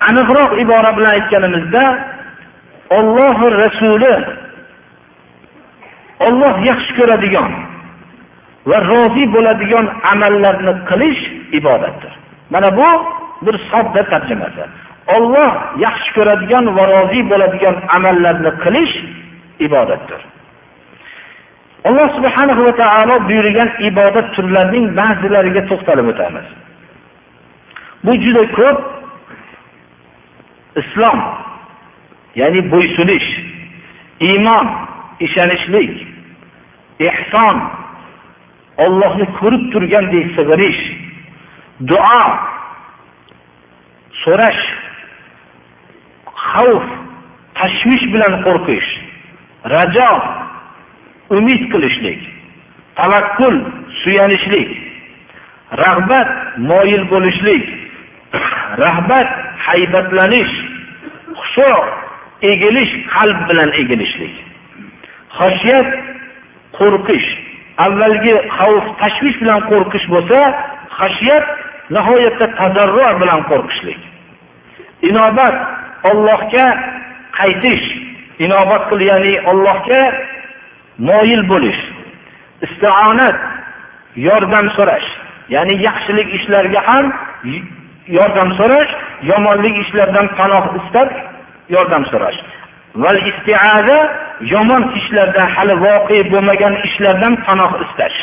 [0.09, 1.83] Aniqroq ibora bilan aytganimizda
[2.97, 4.15] ollohi rasuli
[6.27, 7.51] olloh yaxshi ko'radigan
[8.69, 11.21] va rozi bo'ladigan amallarni qilish
[11.59, 12.13] ibodatdir.
[12.53, 12.89] Mana bu
[13.45, 14.63] bir sodda tarjimasi.
[15.15, 15.51] Olloh
[15.85, 18.95] yaxshi ko'radigan va rozi bo'ladigan amallarni qilish
[19.67, 20.21] ibodatdir.
[21.87, 26.47] Alloh subhanahu va taolo buyurgan ibodat turlarining ba'zilariga to'xtalib o'tamiz.
[28.05, 28.79] Bu juda ko'p
[30.81, 31.19] islom
[32.41, 33.27] ya'ni bo'ysunish
[34.29, 34.67] iymon
[35.25, 35.93] ishonishlik
[37.09, 37.57] ehson
[38.85, 40.81] ollohni ko'rib turgandek sig'inish
[41.89, 42.21] duo
[44.23, 44.63] so'rash
[46.49, 46.87] xavf
[47.59, 48.89] tashvish bilan qo'rqish
[49.73, 50.11] rajo
[51.29, 52.21] umid qilishlik
[52.95, 53.55] tavakkul
[54.03, 54.69] suyanishlik
[55.83, 57.63] rag'bat moyil bo'lishlik
[58.85, 59.29] rahbat
[59.67, 60.53] haybatlanish
[61.39, 61.71] xusho
[62.41, 64.33] egilish qalb bilan egilishlik.
[65.39, 65.89] Xoshiyat
[66.77, 67.27] qo'rqish.
[67.85, 70.39] Avvalgi xavf tashvish bilan qo'rqish bo'lsa
[70.99, 71.45] xashiyat
[71.95, 73.99] nihoyatda tazarru bilan qo'rqishlik.
[75.09, 75.55] Inobat
[76.09, 76.67] ollohga
[77.39, 77.85] qaytish.
[78.45, 80.01] Inobat qil ya'ni ollohga
[80.97, 81.81] moyil bo'lish
[82.65, 83.37] istionat
[84.15, 85.07] yordam so'rash.
[85.55, 87.05] Ya'ni yaxshilik ishlarga ham
[88.17, 88.91] yordam so'rash
[89.31, 91.09] yomonlik ishlardan panoh istab
[91.75, 92.39] yordam so'rash.
[93.03, 93.99] Val istiaza
[94.53, 98.17] yomon ishlardan hali voqe bo'lmagan ishlardan panoh istash.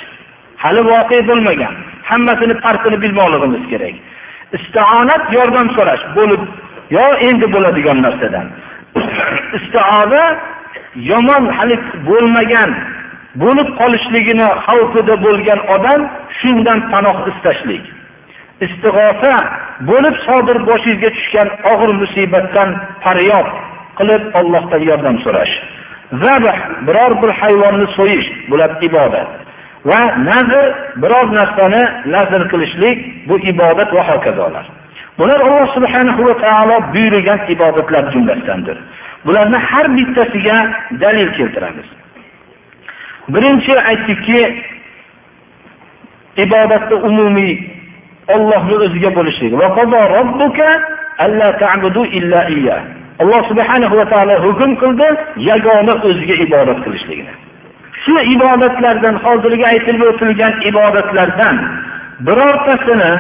[0.62, 1.74] Hali voqe bo'lmagan
[2.10, 3.94] hammasini farqini bilmoqligimiz kerak.
[4.56, 6.42] Istionat yordam so'rash bo'lib
[6.96, 8.46] yo endi bo'ladigan narsadan.
[9.58, 10.24] Istioza
[10.94, 11.76] yomon hali
[12.08, 12.70] bo'lmagan
[13.42, 16.00] bo'lib qolishligini xavfida bo'lgan odam
[16.40, 17.84] shundan panoh istashlik.
[18.66, 19.32] Istig'osa
[19.90, 22.68] bo'lib sodir boshingizga tushgan og'ir musibatdan
[23.04, 23.48] faryod
[23.98, 25.54] qilib ollohdan yordam so'rash.
[26.24, 29.28] Zabh biror bir hayvonni so'yish bular ibodat.
[29.90, 30.00] Va
[30.30, 30.64] nazr
[31.02, 31.82] biror narsani
[32.14, 34.64] nazr qilishlik bu ibodat va hokazolar.
[35.18, 38.76] Bular alloh subhanahu va taolo buyurgan ibodatlar jumlasidandir.
[39.26, 40.56] Bularni har bittasiga
[41.02, 41.88] dalil keltiramiz.
[43.28, 44.40] Birinchi aytdikki
[46.44, 47.52] ibodatni umumiy
[48.34, 49.52] ollohni o'ziga bo'lishlik.
[53.22, 55.08] Alloh subhanahu va taolo hukm qildi
[55.50, 57.34] yagona o'ziga ibodat qilishligini.
[58.04, 61.56] Shu ibodatlardan hozirgi aytilib o'tilgan ibodatlardan
[62.26, 63.12] birortasini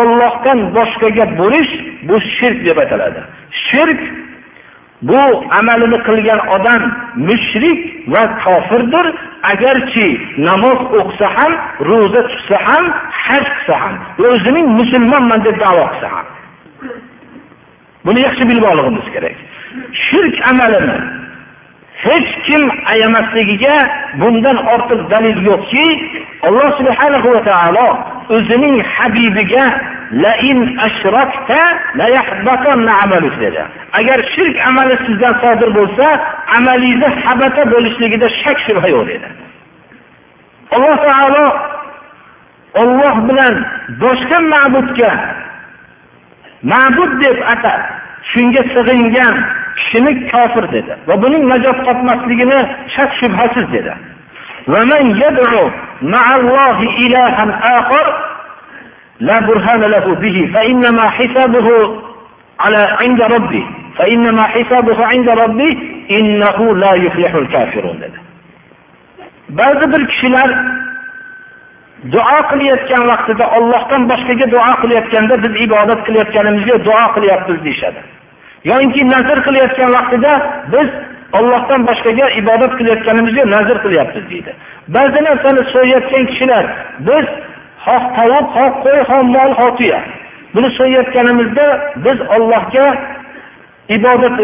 [0.00, 1.72] ollohdan boshqaga bo'lish
[2.08, 3.20] bu shirk deb ataladi.
[3.66, 4.00] Shirk
[5.02, 5.20] bu
[5.60, 6.82] amalini qilgan odam
[7.28, 7.80] mushrik
[8.12, 9.06] va kofirdir.
[9.52, 10.08] Agarchi
[10.48, 11.52] namoz o'qisa ham
[11.90, 12.84] ro'za tutsa ham
[13.24, 13.94] haj qilsa ham
[14.30, 16.26] o'zining musulmonman deb davo qilsa ham.
[18.06, 19.36] Buni yaxshi bilib olishimiz kerak.
[20.06, 20.98] Shirk amalini
[22.04, 23.76] hech kim ayamasligiga
[24.20, 25.86] bundan ortiq dalil yo'qki
[26.48, 27.88] alloh subhanahu va taolo
[28.36, 29.64] o'zining habibiga
[33.40, 33.62] dedi.
[33.98, 36.06] Agar shirk amali sizdan sodir bo'lsa
[36.58, 39.28] amalingizni habata bo'lishligida shak shubha yo'q dedi.
[40.76, 41.46] Alloh taolo
[42.82, 43.54] olloh bilan
[44.02, 45.12] boshqa ma'budga
[46.72, 47.80] ma'bud deb atab
[48.32, 49.34] shunga sig'ingan
[49.78, 52.60] kishini kofir dedi va buning najot topmasligini
[52.94, 53.92] shak shubhasiz dedi.
[59.19, 61.67] لا برهان له به فإنما حسابه
[62.59, 63.65] على عند ربه
[63.97, 65.77] فإنما حسابه عند ربه
[66.11, 68.19] إنه لا يفلح الكافرون dedi
[69.49, 70.49] ba'zi bir kishilar
[72.13, 78.01] duo qilayotgan vaqtida ollohdan boshqaga duo qilayotganda biz ibodat qilayotganimizga duo qilyapmiz deyishadi
[78.69, 80.31] yoinki nazr qilayotgan vaqtida
[80.73, 80.89] biz
[81.37, 84.51] ollohdan boshqaga ibodat qilayotganimizga nazr qilyapmiz deydi
[84.95, 86.65] ba'zi narsani so'yayotgan kishilar
[87.07, 87.25] biz
[87.84, 90.00] xoh tovuq xoh qo'y xoh mol xoh tuya.
[90.54, 91.66] Buni so'yayotganimizda
[92.04, 92.86] biz ollohga
[93.96, 94.34] ibodat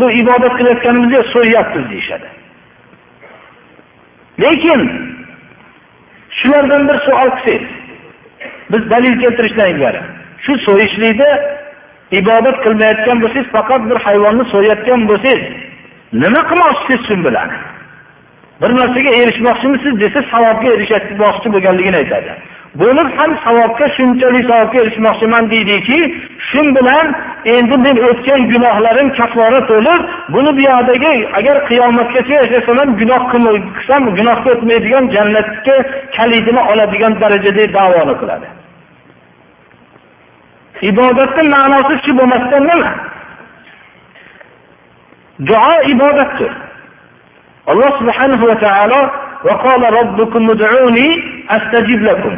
[0.00, 2.28] bu ibodat qilayotganimizga so'yyapmiz deyishadi.
[4.42, 4.80] Lekin
[6.38, 7.68] shulardan bir savol qilsangiz
[8.72, 10.00] biz dalil keltirishdan ilgari
[10.44, 11.30] shu so'yishlikda
[12.20, 15.42] ibodat qilmayotgan bo'lsangiz faqat bir hayvonni so'yayotgan bo'lsangiz
[16.22, 17.50] nima qilmoqchisiz shu bilan?
[18.62, 22.32] Bir narsaga erishmoqchimisiz desa savobga erishmoqchi bo'lganligini aytadi.
[22.81, 25.99] bo'lib ham savobga shunchalik savobga erishmoqchiman deydiki
[26.49, 27.05] shu bilan
[27.55, 30.01] endi men o'tgan gunohlarim kaffora to'lib
[30.33, 35.75] buni bu yoqdagi agar qiyomatgacha yashasam ham gunoh qilsam gunohga o'tmaydigan jannatga
[36.17, 38.47] kalidini oladigan darajada davoni qiladi
[40.89, 42.91] ibodatni ma'nosi shu bo'lmasdan nima
[45.49, 46.51] duo ibodatdir
[47.71, 49.01] alloh subhanahu va taolo
[49.45, 51.07] وقال ربكم ادعوني
[51.55, 52.35] استجب لكم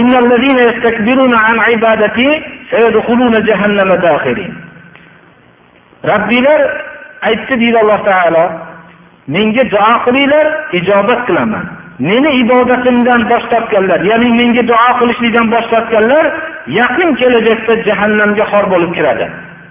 [0.00, 2.28] إن الذين يستكبرون عن عبادتي
[2.70, 4.54] سيدخلون جهنم داخرين
[6.12, 6.60] Rabbilar
[7.22, 8.44] aytdi deydi Alloh taolo
[9.34, 10.46] menga duo qilinglar
[10.78, 11.64] ijobat qilaman
[12.08, 16.24] meni ibodatimdan bosh tortganlar ya'ni menga duo qilishlikdan bosh tortganlar
[16.80, 19.26] yaqin kelajakda jahannamga xor bo'lib kiradi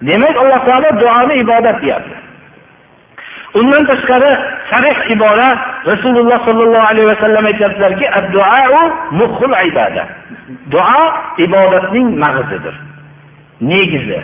[0.09, 2.15] demak alloh taolo duoni ibodat deyapti
[3.54, 4.32] undan tashqari
[4.70, 5.48] sarih ibora
[5.90, 8.06] rasululloh sollallohu alayhi vasallam aytyaptilarki
[10.72, 11.00] duo
[11.46, 12.74] ibodatning mag'zidir
[13.60, 14.20] negizi.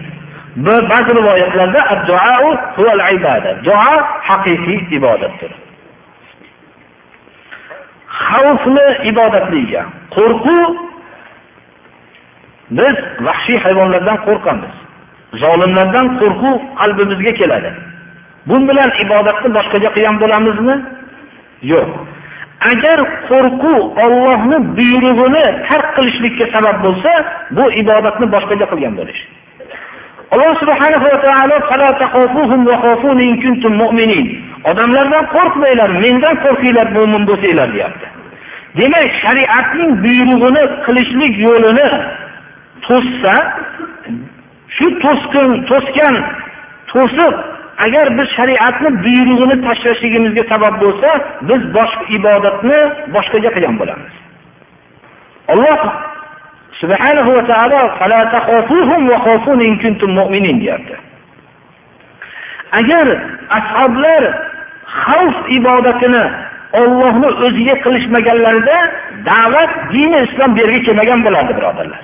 [0.56, 1.80] Ba'zi rivoyatlarda
[3.66, 3.94] duo
[4.28, 5.52] haqiqiy ibodatdir.
[8.24, 9.82] Xavfni ibodatligiga
[10.16, 10.70] qo'rquv
[12.78, 14.74] biz vahshiy hayvonlardan qo'rqamiz.
[15.42, 17.70] Zolimlardan qo'rquv qalbimizga keladi.
[18.48, 20.76] Bu bilan ibodatni boshqacha qilgan bo'lamizmi?
[21.72, 21.88] Yo'q.
[22.72, 22.98] Agar
[23.30, 27.10] qo'rquv ollohni buyrug'ini tark qilishlikka sabab bo'lsa
[27.56, 29.20] bu ibodatni boshqacha qilgan bo'lish.
[30.32, 31.56] Alloh subhanahu va taolo
[34.70, 38.06] odamlardan qo'rqmanglar mendan qo'rqinglar mo'min bo'lsanglar deyapti.
[38.78, 41.88] Demak shariatning buyrug'ini qilishlik yo'lini
[42.86, 43.36] to'ssa
[44.76, 46.14] shu to'sqin to'sgan
[46.92, 47.34] to'siq
[47.86, 51.08] agar biz shariatni buyrug'ini tashlashligimizga sabab bo'lsa
[51.48, 52.78] biz boshqa ibodatni
[53.14, 54.14] boshqaga qilgan bo'lamiz.
[55.52, 55.80] Alloh
[56.80, 57.80] subhanahu va taolo
[60.62, 60.94] deyapti.
[62.80, 63.06] Agar
[63.58, 64.22] ashoblar
[65.04, 66.24] xavf ibodatini
[66.80, 68.78] ollohni o'ziga qilishmaganlarida
[69.30, 72.02] da'vat dini islom bu yerga kelmagan bo'lardi birodarlar.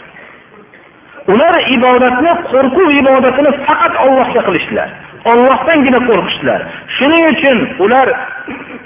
[1.32, 4.90] Ular ibodatni qo'rquv ibodatini faqat ollohga qilishdilar.
[5.30, 6.60] Ollohdangina qo'rqishdilar.
[6.96, 8.08] Shuning uchun ular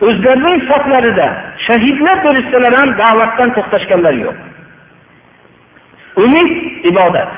[0.09, 1.27] o'zlarining saflarida
[1.67, 4.37] shahidlar bo'lishsalar ham da'vatdan to'xtashganlar yo'q.
[6.25, 6.51] Umid
[6.91, 7.31] ibodat.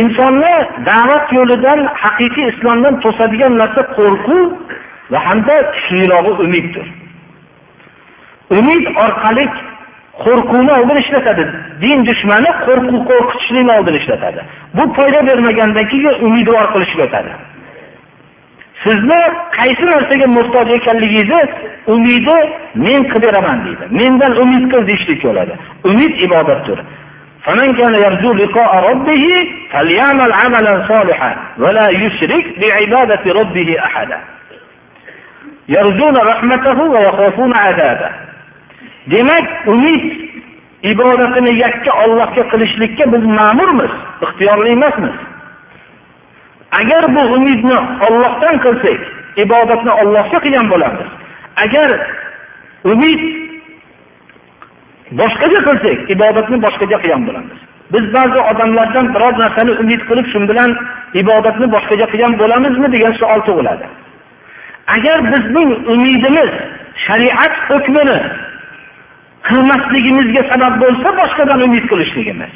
[0.00, 0.54] Insonni
[0.90, 4.46] da'vat yo'lidan haqiqiy islomdan to'sadigan narsa qo'rquv
[5.12, 6.86] va hamda kuchlirog'i umiddir.
[8.58, 9.44] Umid orqali
[10.23, 11.43] qo'rquvni oldin ishlatadi
[11.83, 14.41] din dushmani qo'rquv qo'rqitishlikni oldin ishlatadi
[14.77, 17.31] bu foyda bermagandan keyin umidvor qilishga o'tadi
[18.85, 19.21] sizni
[19.59, 21.41] qaysi narsaga muhtoj ekanligingizni
[21.93, 22.37] umidi
[22.85, 25.53] men qilib beraman deydi mendan umid qil deyishlik bo'ladi
[25.89, 26.79] umid ibodatdir
[27.45, 29.23] فمن كان يرجو لقاء ربه
[29.71, 31.31] فليعمل عملا صالحا
[31.63, 34.19] ولا يشرك بعبادة ربه أحدا
[35.75, 38.09] يرجون رحمته ويخافون عذابه
[39.12, 40.04] demak umid
[40.82, 43.92] ibodatini yakka ollohga qilishlikka biz ma'murmiz
[44.24, 45.16] ixtiyorli emasmiz.
[46.80, 49.00] Agar bu umidni ollohdan qilsak
[49.44, 51.08] ibodatni ollohga qilgan bo'lamiz.
[51.64, 51.88] Agar
[52.92, 53.20] umid
[55.20, 57.58] boshqaga qilsak ibodatni boshqaga qilgan bo'lamiz.
[57.92, 60.70] Biz ba'zi odamlardan biror narsani umid qilib shu bilan
[61.22, 63.86] ibodatni boshqaga qilgan bo'lamizmi degan savol tug'iladi.
[64.96, 66.50] Agar bizning umidimiz
[67.06, 68.18] shariat hukmini
[69.48, 72.52] qilmasligimizga sabab bo'lsa boshqadan umid qilishligimiz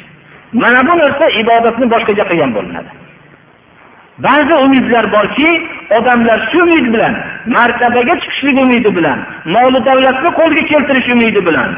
[0.61, 2.91] mana bu narsa ibodatni boshqaga qilgan bo'linadi.
[4.25, 5.49] Ba'zi umidlar borki
[5.97, 7.13] odamlar shu umid bilan
[7.55, 9.19] martabaga chiqishlik umidi bilan
[9.55, 11.69] moli davlatni qo'lga keltirish umidi bilan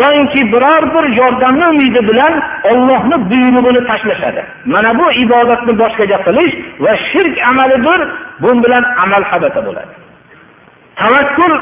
[0.00, 2.34] yoinki biror bir yordamni umidi bilan
[2.70, 4.42] ollohni buyrug'ini tashlashadi.
[4.74, 6.54] Mana bu ibodatni boshqaga qilish
[6.84, 8.00] va shirk amalidir
[8.42, 9.92] bu bilan amal habata bo'ladi.
[11.00, 11.54] Tavakkul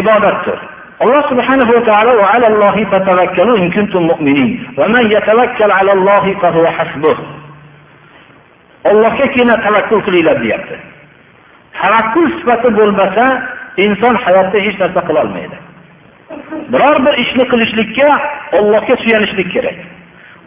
[0.00, 0.58] ibodatdir.
[1.04, 6.50] Alloh subhanahu va taolo va alallohi fatavakkalu in kuntum mu'minin va man yatavakkal alallohi fa
[6.56, 7.18] huwa hasbuh
[8.90, 10.76] Allohgagina tavakkul qilinglar deyapti.
[11.82, 13.24] Tavakkul sifati bo'lmasa
[13.84, 15.58] inson hayotda hech narsa qilolmaydi
[16.72, 18.08] biror bir ishni qilishlikka
[18.58, 19.78] ollohga suyanishlik kerak.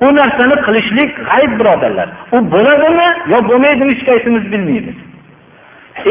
[0.06, 2.10] U narsani qilishlik g'ayb birodarlar.
[2.36, 4.98] U bo'ladimi yo bo'lmaydimi hech qaysimiz bilmaymiz.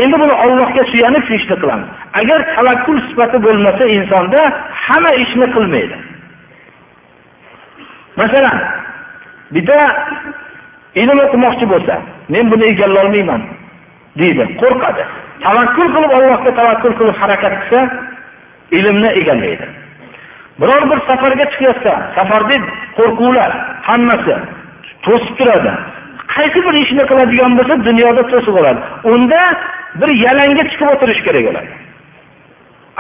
[0.03, 1.89] Endi buni ollohga suyanib shu ishni qilamiz
[2.21, 4.41] agar tavakkul sifati bo'lmasa insonda
[4.87, 5.97] hamma ishni qilmaydi.
[8.21, 8.59] Masalan
[9.55, 9.79] bitta
[11.03, 11.95] ilm o'qimoqchi bo'lsa
[12.35, 13.43] men buni egallolmayman
[14.21, 15.05] deydi qo'rqadi.
[15.47, 17.81] Tavakkul qilib allohga tavakkul qilib harakat qilsa
[18.79, 19.67] ilmni egallaydi.
[20.61, 22.57] Biror bir safarga chiqayotsa safarda
[22.99, 23.51] qo'rquvlar
[23.89, 24.35] hammasi
[25.05, 25.73] to'sib turadi.
[26.41, 28.81] Qaysi bir ishni qiladigan bo'lsa dunyoda to'siq bo'ladi.
[29.13, 29.41] Unda
[30.01, 31.71] bir yalangga chiqib o'tirish kerak bo'ladi.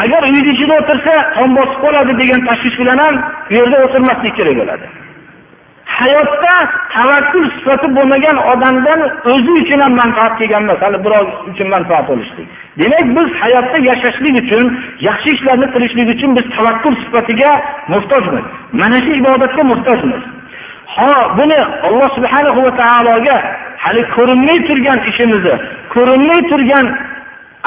[0.02, 3.14] Agar uyni ichida o'tirsa tom bosib qoladi degan tashvish bilan ham
[3.50, 4.86] u yerda o'tirmaslik kerak bo'ladi.
[5.98, 6.54] Hayotda
[6.96, 9.00] tavakkul sifati bo'lmagan odamdan
[9.32, 10.80] o'zi uchun ham manfaat kelgan emas.
[10.86, 12.48] Hali birov uchun manfaat olishlik.
[12.80, 14.66] Demak biz hayotda yashashlik uchun
[15.08, 17.50] yaxshi ishlarni qilishlik uchun biz tavakkul sifatiga
[17.92, 18.44] muhtojmiz.
[18.80, 20.22] Mana shu ibodatga muhtojmiz.
[20.94, 23.36] Ho buni alloh subhanahu va taologa
[23.84, 25.54] hali ko'rinmay turgan ishimizni
[25.94, 26.86] ko'rinmay turgan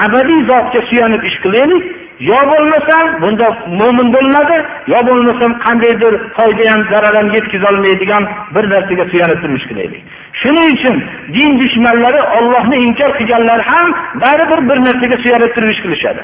[0.05, 1.83] abadiy zotga suyanib ish qilaylik.
[2.29, 3.47] Yo bo'lmasam bunda
[3.79, 4.57] mo'min bo'lmadi
[4.93, 8.23] yo bo'lmasam qandaydir foyda ham zarar ham yetkazolmaydigan
[8.55, 10.01] bir narsaga suyanib turmush qilaylik.
[10.41, 10.97] Shuning uchun
[11.35, 13.87] din dushmanlari ollohni inkor qilganlar ham
[14.23, 16.21] baribir bir narsaga suyanib turmush qilishadi.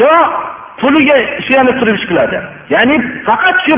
[0.00, 0.12] Yo
[0.80, 2.36] puliga suyanib turmush qiladi.
[2.74, 2.96] Ya'ni
[3.28, 3.74] faqat shu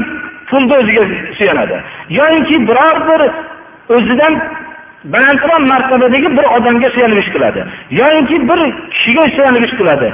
[0.50, 1.02] pulni o'ziga
[1.38, 1.76] suyanadi.
[2.18, 3.20] Yoyinki biror bir
[3.96, 4.34] o'zidan
[5.14, 7.60] balandroq martabadagi bir odamga suyanib ish qiladi.
[8.00, 8.60] Yoyinki bir
[8.94, 10.08] kishiga suyanib ish qiladi.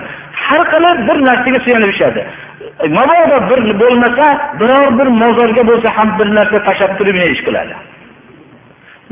[0.47, 2.23] Har qalay bir narsaga suyanib ishadi
[2.89, 4.27] mabodo bir bo'lmasa
[4.61, 7.75] biror bir mozorga bo'lsa ham bir narsa tashlab turib ish qiladi.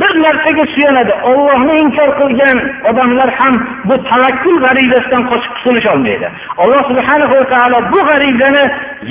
[0.03, 1.13] Bir narsaga suyanadi.
[1.31, 2.59] Ollohni inkor qilgan
[2.91, 3.55] odamlar ham
[3.89, 6.29] bu tavakkul g'aribasidan qochib qutulisholmaydi
[6.63, 8.65] alloh subhana va taolo bu g'aribani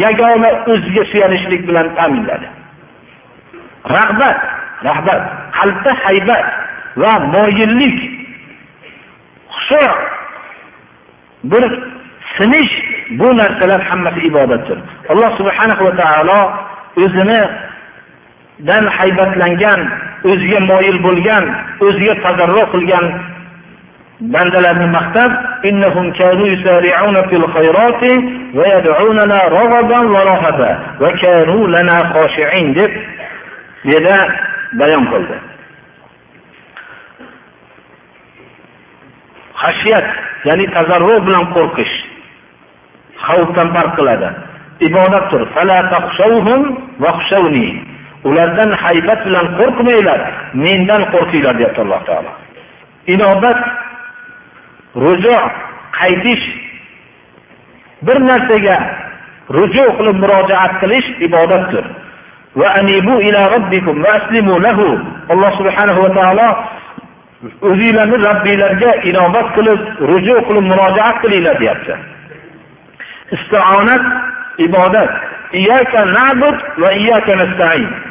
[0.03, 2.47] yagona o'ziga suyanishlik bilan ta'minladi.
[3.97, 4.39] Rag'bat
[4.87, 5.21] rahbat
[5.57, 6.45] qalbda haybat
[7.01, 7.97] va moyillik
[9.55, 9.85] xushu
[11.51, 11.63] bir
[12.37, 12.73] sinish
[13.19, 14.77] bu narsalar hammasi ibodatdir.
[15.11, 16.39] Alloh subhanahu va taolo
[17.03, 17.41] o'zini
[18.69, 19.81] dan haybatlangan
[20.29, 21.43] o'ziga moyil bo'lgan
[21.85, 23.05] o'ziga tazarru qilgan
[24.33, 25.31] bandalarni maqtab
[25.69, 28.11] innahum kanu yusari'una fil khayrati
[28.57, 32.91] va yad'unana raghaban va rahaba va kanu lana khashi'in deb
[33.85, 34.17] bu
[34.79, 35.37] bayon qildi.
[39.61, 40.07] Xashiyat
[40.47, 41.95] ya'ni tazarru bilan qo'rqish
[43.25, 44.29] xavfdan farq qiladi.
[44.87, 45.41] Ibodatdir.
[48.23, 50.19] Ulardan haybat bilan qo'rqmanglar.
[50.65, 52.31] Mendan qo'rqinglar deyapti alloh taolo.
[53.13, 53.59] Inobat
[55.03, 55.37] rujo
[55.99, 56.45] qaytish.
[58.05, 58.77] Bir narsaga
[59.57, 61.85] ruju qilib murojaat qilish ibodatdir.
[65.33, 66.47] Alloh subhanahu va taolo
[67.67, 71.93] o'zinglarni robbinglarga inobat qilib ruju qilib murojaat qilinglar deyapti.
[73.35, 74.03] Istionat
[74.67, 75.11] ibodat.
[76.81, 76.89] Va
[77.41, 78.10] nasta'in.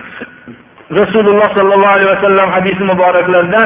[0.99, 3.63] Rasululloh sollallohu alayhi vasallam hadisi muboraklarida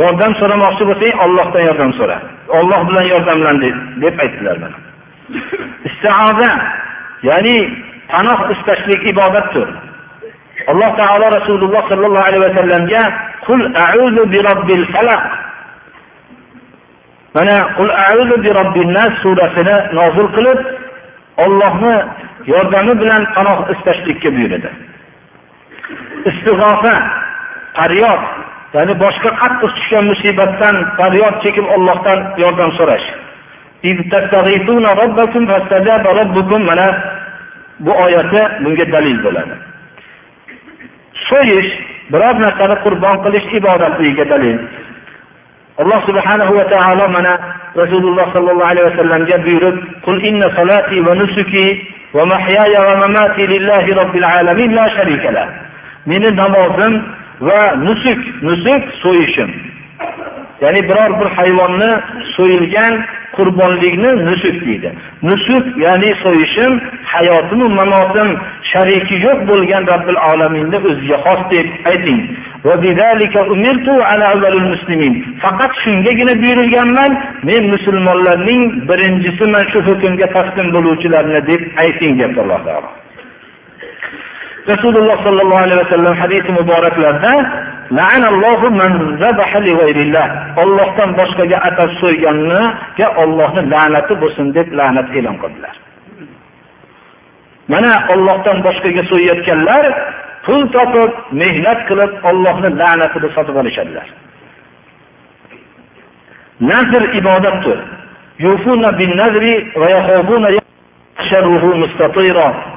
[0.00, 2.16] yordam so'ramoqchi bo'lsang ollohdan yordam so'ra.
[2.58, 3.56] Olloh bilan yordamlan
[4.02, 4.78] deb aytdilar mana.
[5.88, 6.50] Istioza
[7.28, 7.56] ya'ni
[8.12, 9.68] panoh istashlik ibodatdir.
[10.72, 13.02] Alloh taolo rasululloh sollallohu alayhi vasallamga
[13.46, 15.24] qul a'udhu bi robbil falaq.
[17.36, 20.58] Mana qul a'udhu bi robbin nas surasini nozil qilib
[21.44, 21.94] Allohni
[22.46, 24.70] yordami bilan panoh istashlikka buyuradi.
[26.30, 26.94] istig'ofa
[27.78, 28.22] faryod
[28.74, 33.06] ya'ni boshqa qattiq tushgan musibatdan faryod chekib Allohdan yordam so'rash.
[36.70, 36.86] Mana
[37.84, 39.54] bu oyati bunga dalil bo'ladi.
[41.28, 41.70] So'yish
[42.12, 44.58] biror narsani qurbon qilish ibodatligiga dalil.
[45.82, 47.32] Alloh subhanahu va taolo mana
[47.74, 51.66] rasululloh sollallohu alayhi vasallamga buyurib qul inna salati va nusuki
[52.14, 55.44] va mahyaya va mamati lillahi robbil alamin la sharika la
[56.06, 56.94] meni namozim
[57.40, 59.50] va nusuk nusuk so'yishim.
[60.64, 61.90] Ya'ni biror bir hayvonni
[62.36, 62.94] so'yilgan
[63.36, 64.90] qurbonlikni nusuk deydi.
[65.28, 66.72] Nusuk ya'ni so'yishim
[67.12, 68.28] hayotimu mamotim
[68.72, 72.20] shariki yo'q bo'lgan robbil alaminni o'ziga xos deb ayting.
[75.44, 77.12] Faqat shungagina buyurilganman
[77.48, 82.90] men musulmonlarning birinchisiman shu hukmga taslim bo'luvchilarni deb ayting deyapti alloh taolo.
[84.72, 87.32] Rasululloh sollallohu alayhi vasallam hadisi muboraklarda
[90.62, 95.74] ollohdan boshqaga atab so'yganniga ollohni la'nati bo'lsin deb la'nat e'lon qildilar.
[97.72, 99.84] Mana ollohdan boshqaga so'yayotganlar
[100.46, 101.10] pul topib
[101.42, 104.06] mehnat qilib ollohni la'natini sotib olishadilar.
[106.70, 107.78] Nazr ibodatdir.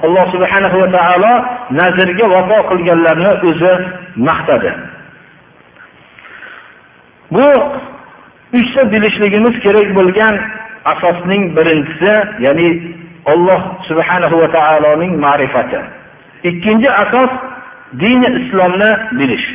[0.06, 1.34] Alloh subhanahu va taolo
[1.80, 3.74] nazrga vafo qilganlarni o'zi
[4.28, 4.72] maqtadi.
[7.32, 7.48] Bu
[8.60, 10.36] uchta bilishligimiz kerak bo'lgan
[10.86, 12.14] asosning birinchisi
[12.46, 12.70] ya'ni
[13.28, 15.80] Alloh subhanahu va taoloning ma'rifati.
[16.50, 17.32] Ikkinchi asos
[18.02, 19.48] dini islomni bilish.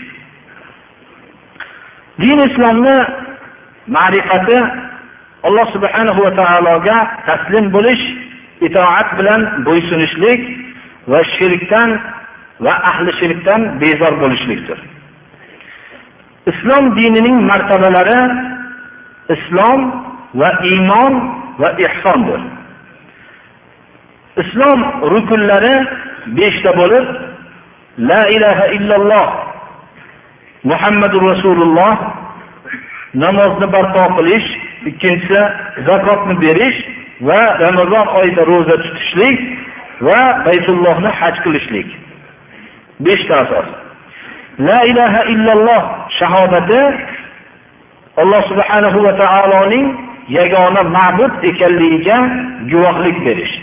[2.22, 2.96] Din islomni
[3.96, 4.58] ma'rifati
[5.48, 6.96] alloh subhanahu va taologa
[7.28, 8.04] taslim bo'lish
[8.66, 10.40] itoat bilan bo'ysunishlik
[11.12, 11.90] va shirkdan
[12.64, 14.78] va ahli shirkdan bezor bo'lishlikdir.
[16.50, 18.22] Islom dinining martabalari
[19.34, 19.80] islom
[20.40, 21.14] va iymon
[21.62, 22.40] va ehsondir
[24.42, 24.80] islom
[25.14, 25.76] rukunlari
[26.38, 27.06] beshta bo'lib
[28.10, 29.28] la ilaha illalloh
[30.70, 31.94] muhammadu rasululloh
[33.24, 34.48] namozni barpo qilish
[34.90, 35.40] ikkinchisi
[35.88, 36.78] zakotni berish
[37.28, 39.38] va ramazon oyida ro'za tutishlik
[40.06, 41.88] va baytullohni haj qilishlik.
[43.06, 43.68] Beshta asos.
[44.58, 45.82] La ilaha illalloh
[46.18, 46.80] shahodati
[48.22, 49.86] alloh subhanahu va taoloning
[50.28, 52.16] yagona ma'bud ekanligiga
[52.72, 53.54] guvohlik berish.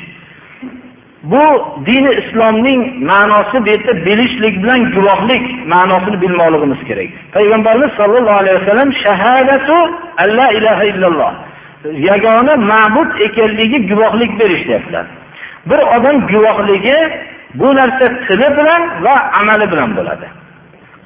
[1.23, 1.43] Bu
[1.85, 2.81] dini islomning
[3.11, 7.09] ma'nosi bu yerda bilishlik bilan guvohlik ma'nosini bilmoqligimiz kerak.
[7.35, 9.75] Payg'ambarimiz sollallohu alayhi vasallam shahadatu
[10.23, 11.31] alla ilaha illalloh.
[12.09, 15.05] Yagona ma'bud ekanligiga guvohlik berish deyaptilar.
[15.69, 16.97] Bir odam guvohligi
[17.53, 20.38] bu narsa tili bilan va amali bilan bo'ladi.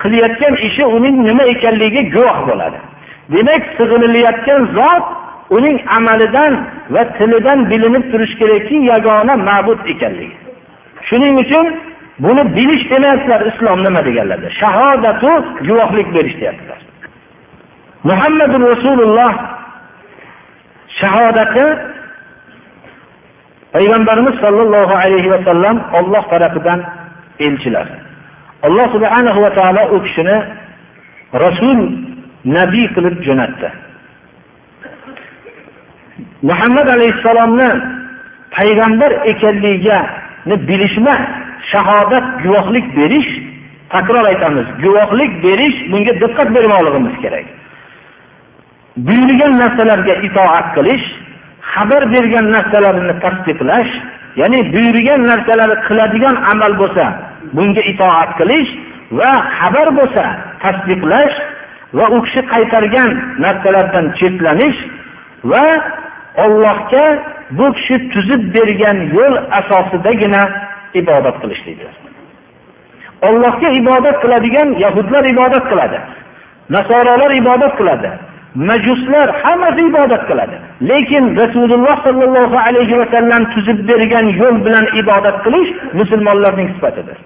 [0.03, 2.79] Qilayotgan ishi uning nima ekanligiga guvoh bo'ladi.
[3.33, 5.05] Demak sig'inilayotgan zot
[5.57, 6.53] uning amalidan
[6.93, 10.37] va tilidan bilinib turishi kerakki yagona ma'bud ekanligi.
[11.07, 11.65] Shuning uchun
[12.25, 14.49] buni bilish demayaptilar islom nima deganlarda.
[14.61, 15.31] Shahodatu
[15.67, 16.79] guvohlik berish deyaptilar.
[18.09, 19.31] Muhammadu rasululloh
[20.99, 21.65] shahodati
[23.75, 26.79] payg'ambarimiz sollallohu alayhi vasallam olloh tarafidan
[27.45, 27.87] elchilar.
[28.67, 30.37] Alloh subhanahu va taolo u kishini
[31.43, 31.79] rasul
[32.57, 33.69] nabiy qilib jo'natdi.
[36.49, 37.69] Muhammad alayhissalomni
[38.55, 41.15] payg'ambar ekanligini bilishma
[41.71, 43.31] shahodat guvohlik berish
[43.93, 47.47] takror aytamiz guvohlik berish bunga diqqat bermoqligimiz kerak.
[49.07, 51.05] Buyurgan narsalarga itoat qilish
[51.73, 53.91] xabar bergan narsalarini tasdiqlash
[54.41, 57.05] ya'ni buyurgan narsalarni qiladigan amal bo'lsa
[57.55, 58.71] bunga itoat qilish
[59.19, 60.25] va xabar bo'lsa
[60.63, 61.35] tasdiqlash
[61.97, 63.09] va u kishi qaytargan
[63.45, 64.79] narsalardan chetlanish
[65.51, 65.65] va
[66.37, 67.05] Allohga
[67.51, 70.41] bu kishi tuzib bergan yo'l asosidagina
[71.01, 71.93] ibodat qilishlikdir.
[73.27, 75.99] Allohga ibodat qiladigan yahudlar ibodat qiladi.
[76.75, 78.09] Nasoralar ibodat qiladi.
[78.69, 80.55] Majuslar hammasi ibodat qiladi.
[80.91, 85.69] Lekin Rasululloh sollallohu alayhi va sallam tuzib bergan yo'l bilan ibodat qilish
[85.99, 87.17] musulmonlarning sifatidir.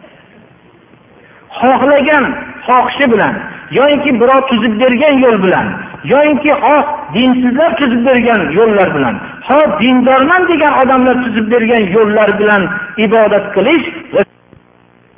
[1.59, 2.25] Xohlagan
[2.67, 3.33] xohishi bilan
[3.79, 5.67] yoki birov tuzib bergan yo'l bilan
[6.11, 6.75] yoinki ho
[7.13, 9.15] dinsizlar tuzib bergan yo'llar bilan
[9.47, 12.61] ho dindorman degan odamlar tuzib bergan yo'llar bilan
[13.05, 13.85] ibodat qilish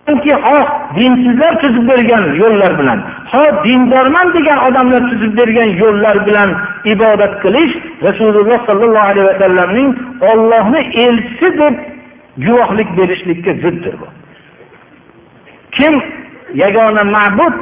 [0.10, 0.58] yoki ho
[1.00, 3.00] dinsizlar tuzib bergan yo'llar bilan
[3.34, 6.50] ho dindorman degan odamlar tuzib bergan yo'llar bilan
[6.94, 7.74] ibodat qilish
[8.08, 9.90] rasululloh sollallohu alayhi vasallamning
[10.32, 11.76] ollohni elchisi deb
[12.46, 14.08] guvohlik berishlikka ziddir bu.
[15.78, 15.94] Kim
[16.63, 17.55] yagona ma'bud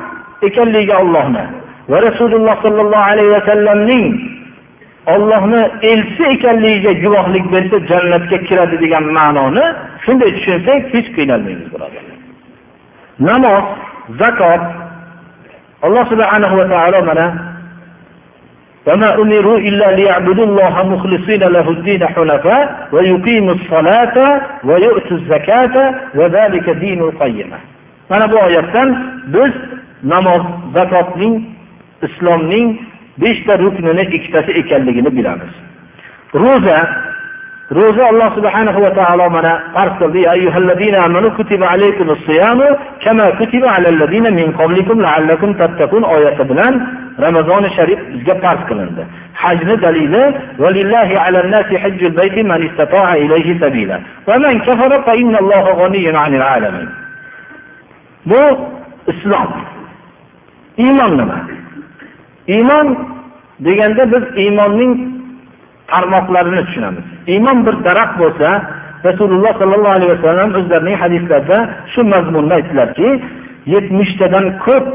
[0.49, 1.45] ekanligiga ollohni
[1.91, 4.07] va rasululloh sollallohu alayhi vasallamning
[5.14, 5.61] ollohni
[5.93, 9.64] elchisi ekanligiga guvohlik bersa jannatga kiradi degan ma'noni
[10.05, 12.18] shunday tushunsak hech qiynalmaymiz birodarlar
[13.28, 13.64] namoz
[14.20, 14.62] zakot
[15.87, 17.26] alloh subhanahu va taolo mana
[18.87, 24.16] وما أمروا إلا ليعبدوا الله مخلصين له الدين حنفاء ويقيموا الصلاة
[24.64, 27.59] ويؤتوا الزكاة وذلك دين القيمة
[28.10, 28.89] mana bu oyatdan
[29.28, 29.53] biz
[30.03, 30.43] namoz
[30.76, 31.43] zakotning
[32.01, 32.80] islomning
[33.22, 35.53] beshta ruknini ikkitasi ekanligini bilamiz.
[36.34, 36.78] Ro'za
[37.78, 40.20] ro'za alloh subhanahu va taolo mana farz qildi
[46.16, 46.74] oyati bilan
[47.26, 49.03] ramazoni sharif bizga farz qilindi.
[49.34, 50.24] Hajni dalili
[58.30, 58.43] bu
[59.11, 59.49] islom.
[60.78, 61.39] Iymon nima?
[62.47, 62.88] Iymon
[63.65, 64.93] deganda biz iymonning
[65.91, 67.05] tarmoqlarini tushunamiz.
[67.28, 68.49] Iymon bir daraxt bo'lsa
[69.07, 71.57] rasululloh sollallohu alayhi vasallam o'zlarining hadislarida
[71.93, 73.09] shu mazmunni aytdilarki
[73.73, 74.86] yetmishtadan ko'p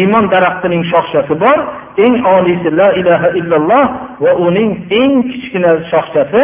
[0.00, 1.58] iymon daraxtining shoxchasi bor.
[2.04, 3.86] Eng oliysi la ilaha illalloh
[4.24, 4.70] va uning
[5.00, 6.42] eng kichkina shoxchasi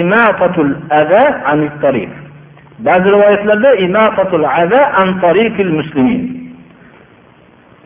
[0.00, 0.70] imatatul
[1.00, 1.22] ada
[1.52, 2.25] anit tariq
[2.78, 6.46] ba'zi rivoyatlarda imatatul aza an tariqil muslimin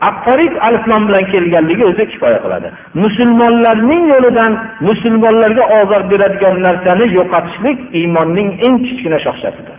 [0.08, 2.68] Aqtariq aliflom bilan kelganligi o'zi kifoya qiladi.
[3.04, 4.52] Musulmonlarning yo'lidan
[4.88, 9.76] musulmonlarga ozor beradigan narsani yo'qotishlik iymonning eng kichkina shoxchasidir.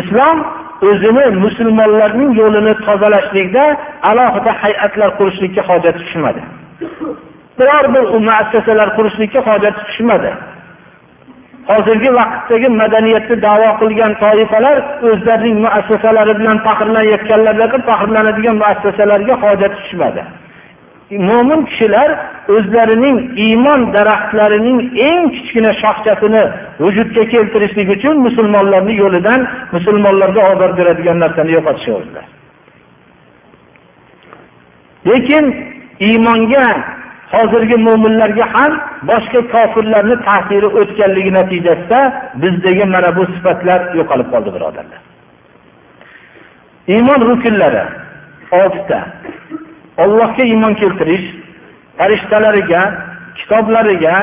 [0.00, 0.38] Islom
[0.88, 3.64] o'zini musulmonlarning yo'lini tozalashlikda
[4.10, 6.42] alohida hay'atlar qurishlikka hojat tushmadi.
[7.58, 10.30] Biror bir muassasalar qurishlikka hojat tushmadi.
[11.70, 14.76] Hozirgi vaqtdagi madaniyatni da'vo qilgan toifalar
[15.10, 20.22] o'zlarining muassasalari bilan faxrlanayotganlarga faxrlanadigan muassasalarga hojat tushmadi.
[21.28, 22.10] Mo'min kishilar
[22.56, 23.16] o'zlarining
[23.46, 26.42] iymon daraxtlarining eng kichkina shoxchasini
[26.84, 29.40] vujudga keltirishlik uchun musulmonlarni yo'lidan
[29.74, 32.26] musulmonlarga ozor beradigan narsani yo'qotishyaptilar
[35.10, 35.44] lekin
[36.08, 36.66] iymonga
[37.34, 38.72] hozirgi mo'minlarga ham
[39.10, 42.00] boshqa kofirlarni ta'siri o'tganligi natijasida
[42.42, 45.00] bizdagi mana bu sifatlar yo'qolib qoldi birodarlar.
[46.94, 47.84] Iymon rukunlari
[48.60, 48.98] oltita.
[50.02, 51.26] Ollohga iymon keltirish
[51.98, 52.82] farishtalariga
[53.38, 54.14] kitoblariga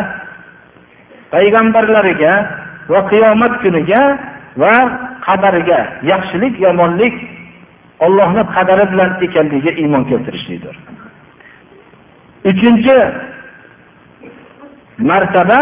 [1.34, 2.34] payg'ambarlariga
[2.92, 4.02] va qiyomat kuniga
[4.64, 4.74] va
[5.28, 5.80] qadariga
[6.12, 7.16] yaxshilik yomonlik
[8.06, 10.76] ollohni qadari bilan ekanligiga iymon keltirishlikdir
[12.46, 12.98] uchinchi
[14.98, 15.60] martaba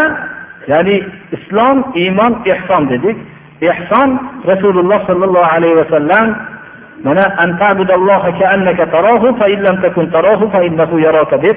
[0.68, 0.96] ya'ni
[1.36, 3.16] islom iymon ehson dedik.
[3.70, 4.08] Ehson
[4.50, 6.26] rasululloh sollallohu alayhi vasallam
[7.04, 7.24] mana
[11.42, 11.56] deb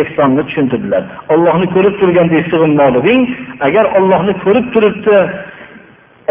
[0.00, 1.02] ehsonni tushuntirdilar.
[1.32, 3.22] Ollohni ko'rib turgandek sig'inmoqliging
[3.66, 5.16] agar ollohni ko'rib turibdi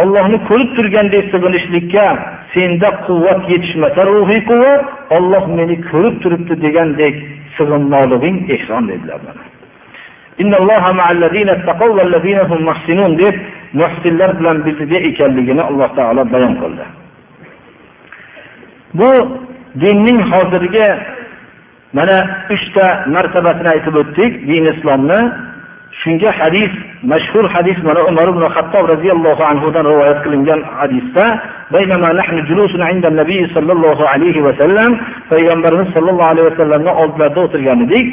[0.04, 2.06] ollohni ko'rib turgandek sig'inishlikka
[2.54, 4.84] senda quvvat yetishmasa ruhiy quvvat
[5.18, 7.16] olloh meni ko'rib turibdi degandek
[7.58, 9.22] sig'inmoqliging ehson dedilar
[13.22, 13.36] deb
[13.82, 16.86] muhsinlar bilan birga ekanligini alloh taolo bayon qildi.
[19.00, 19.12] Bu
[19.82, 20.88] dinning hozirgi
[21.98, 22.18] mana
[22.56, 22.86] uchta
[23.16, 25.20] martabasini aytib o'tdik din islomni
[26.02, 26.72] shunga hadis
[27.12, 31.26] mashhur hadis mana umar ibn hattob roziyallohu anhudan rivoyat qilingan hadisda
[34.16, 34.42] alayhi
[35.32, 38.06] payg'ambarimiz sollallohu alayhi vasallamni oldilarida o'tirgan edik.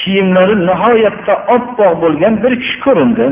[0.00, 3.26] Kiyimlari nihoyatda oppoq bo'lgan bir kishi ko'rindi.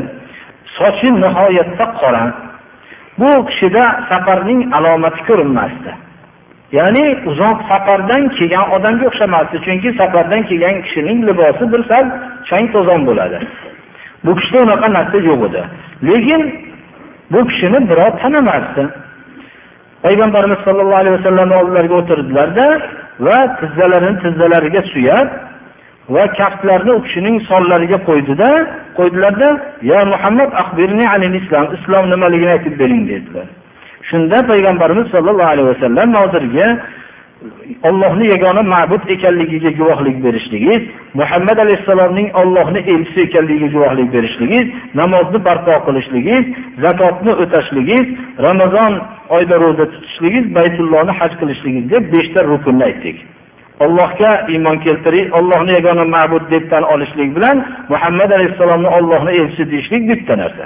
[0.77, 2.23] Sochi nihoyatda qora.
[3.19, 5.91] Bu kishida safarning alomati ko'rinmasdi.
[6.77, 12.05] Ya'ni uzoq safardan kelgan odamga o'xshamasdi chunki safardan kelgan kishining libosi bir sal
[12.49, 13.39] chang to'zon bo'ladi.
[14.25, 15.61] Bu kishida unaqa narsa yo'q edi.
[16.09, 16.41] Lekin
[17.33, 18.83] bu kishini birov tanimasdi.
[20.05, 22.67] Payg'ambarimiz sollallohu alayhi vasallamni oldilariga o'tirdilarda
[23.25, 25.27] va tizzalarini tizzalariga suyab
[26.15, 28.49] va kaftlarini u kishining sonlariga qo'ydida
[28.97, 29.49] qo'ydilarda
[29.91, 30.49] ya muhammad
[31.41, 33.47] islom islom nimaligini aytib bering dedilar.
[34.09, 36.67] Shunda payg'ambarimiz sollallohu alayhi vasallam nozirga
[37.89, 40.83] ollohni yagona ma'bud ekanligiga guvohlik berishligingiz
[41.19, 44.67] muhammad alayhissalomning ollohni elchisi ekanligiga guvohlik berishligingiz
[45.01, 46.45] namozni barpo qilishligingiz
[46.85, 48.07] zakotni o'tashligingiz
[48.47, 48.93] ramazon
[49.35, 53.17] oyida ro'za tutishligingiz baytullohni haj qilishligingiz deb beshta rukunni aytdik.
[53.85, 57.57] Allohga iymon keltirish, ollohni yagona ma'bud deb tan olishlik bilan
[57.93, 60.65] muhammad alayhissalomni ollohni elchisi deyishlik bitta narsa.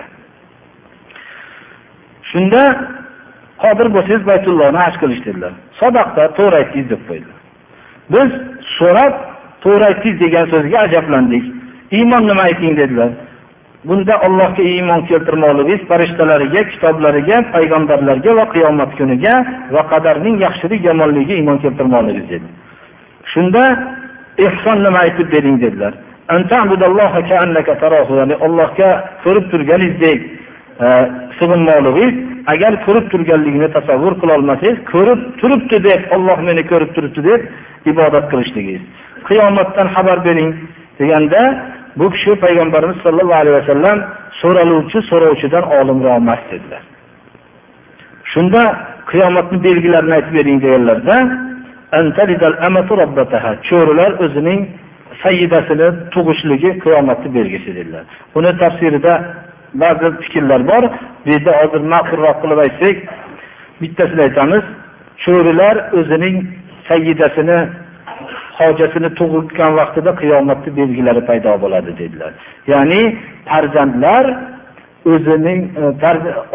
[2.31, 2.61] Shunda
[3.63, 5.53] Hozir bo'lsangiz baytullohni haj qilish dedilar.
[5.81, 7.39] Sadaqda to'g'ri aytdingiz deb qo'ydilar.
[8.13, 8.29] Biz
[8.77, 9.13] so'rab
[9.63, 11.45] to'g'ri aytdingiz degan so'ziga ajablandik.
[11.97, 13.11] Iymon nima ayting dedilar.
[13.89, 19.33] Bunda allohga iymon keltirmoqligingiz farishtalariga kitoblariga payg'ambarlarga va qiyomat kuniga
[19.75, 22.47] va qadarning yaxshilik yomonligiga iymon keltirmoqligingiz dedi.
[23.33, 23.63] Shunda
[24.47, 25.93] ehson nima aytib bering dedilar.
[28.19, 28.89] Ya'ni allohga
[29.23, 30.19] ko'rib turganingizdek
[30.83, 30.87] e,
[32.53, 37.41] agar ko'rib turganligini tasavvur qilolmasangiz ko'rib turibdi deb olloh meni ko'rib turibdi deb
[37.91, 38.83] ibodat qilishligingiz
[39.29, 40.51] qiyomatdan xabar bering
[40.99, 41.41] deganda
[41.99, 43.97] bu kishi payg'ambarimiz sollallohu alayhi vasallam
[44.41, 46.83] so'raluvchi so'rovchidan olimroq emas dedilar.
[48.31, 48.61] Shunda
[49.11, 51.17] qiyomatni belgilarini aytib bering deganlarda
[53.69, 54.59] cho'rilar o'zining
[55.23, 58.03] sayyidasini tug'ishligi qiyomatni belgisi dedilar.
[58.35, 59.13] Buni tafsirida
[59.81, 60.83] ba'zi fikrlar bor.
[61.25, 62.97] Bu yerda hozir ma'qulroq qilib aytsak
[63.81, 64.65] bittasini aytamiz.
[65.23, 66.35] Cho'rilar o'zining
[66.89, 67.57] sayyidasini
[68.59, 72.31] hojasini tug'ilgan vaqtida qiyomatni belgilari paydo bo'ladi dedilar.
[72.73, 73.01] Ya'ni
[73.49, 74.25] farzandlar
[75.13, 75.83] o'zining e,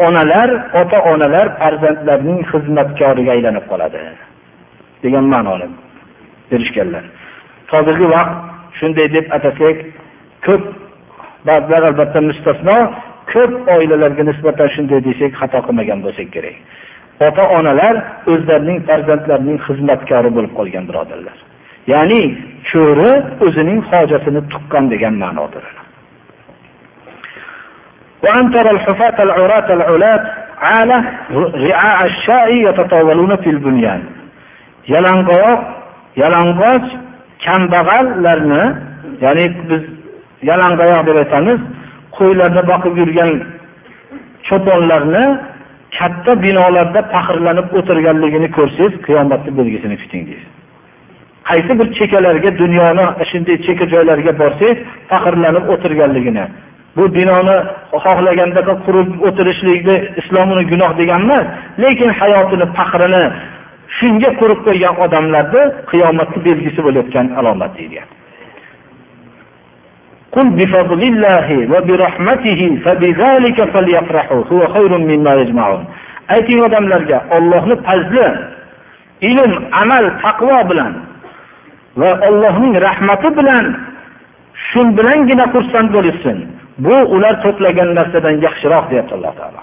[0.07, 0.49] onalar
[0.81, 3.99] ota onalar farzandlarining xizmatkoriga aylanib qoladi.
[5.03, 5.67] Degan ma'noni
[6.51, 7.03] berishganlar.
[7.73, 8.33] Hozirgi vaqt
[8.79, 9.77] shunday deb atasak
[10.45, 10.63] ko'p
[11.49, 12.77] ba'zilar albatta mustasno
[13.32, 16.56] ko'p oilalarga nisbatan shunday desak xato qilmagan bo'lsak kerak
[17.26, 17.94] ota onalar
[18.32, 21.36] o'zlarining farzandlarining xizmatkori bo'lib qolgan birodarlar
[21.92, 22.22] ya'ni
[22.70, 23.12] cho'ri
[23.46, 25.66] o'zining hojatini tuqqan degan ma'nodir
[28.24, 30.22] وأن ترى الحفاة العراة العلاة
[30.68, 30.98] عالة
[31.66, 34.02] رعاء الشاء يتطاولون في البنيان
[34.92, 35.60] yalang'oyoq
[36.22, 36.84] yalang'och
[37.44, 38.64] kambag'allarni
[39.24, 39.82] ya'ni biz
[40.48, 41.60] yalangoyoq deb aytamiz
[42.17, 43.31] qo'ylarni boqib yurgan
[44.47, 45.25] cho'ponlarni
[45.97, 50.49] katta binolarda faxrlanib o'tirganligini ko'rsangiz qiyomatni belgisini kuting deysiz.
[51.49, 54.77] Qaysi bir chekkalarga dunyoni shunday chekka joylarga borsangiz
[55.11, 56.45] faxrlanib o'tirganligini
[56.97, 57.57] bu binoni
[58.03, 61.45] xohlaganda qurib o'tirishlikni islom uni gunoh degan emas
[61.83, 63.23] lekin hayotini faxrini
[63.97, 68.07] shunga qurib qo'ygan odamlarni qiyomatni belgisi bo'layotgan alomat deyilgan.
[70.36, 75.84] قل بفضل الله وبرحمته فبذلك فليفرحوا هو خير مما يجمعون
[76.34, 78.26] ayting odamlarga ollohni fazli
[79.30, 80.92] ilm amal taqvo bilan
[82.00, 83.64] va ollohning rahmati bilan
[84.68, 86.38] shu bilangina xursand bo'lishsin
[86.84, 89.60] bu ular to'plagan narsadan yaxshiroq deyapti alloh taolo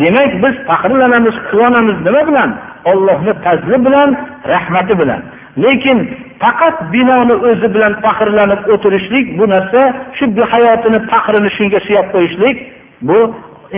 [0.00, 2.50] demak biz faxrlanamiz quvonamiz nima bilan
[2.92, 4.10] ollohni fazli bilan
[4.54, 5.20] rahmati bilan
[5.57, 5.99] Lekin
[6.43, 9.81] faqat binoni o'zi bilan faxrlanib o'tirishlik bu narsa
[10.17, 12.57] shu hayotini faxrini shunga suyab qo'yishlik
[13.01, 13.19] bu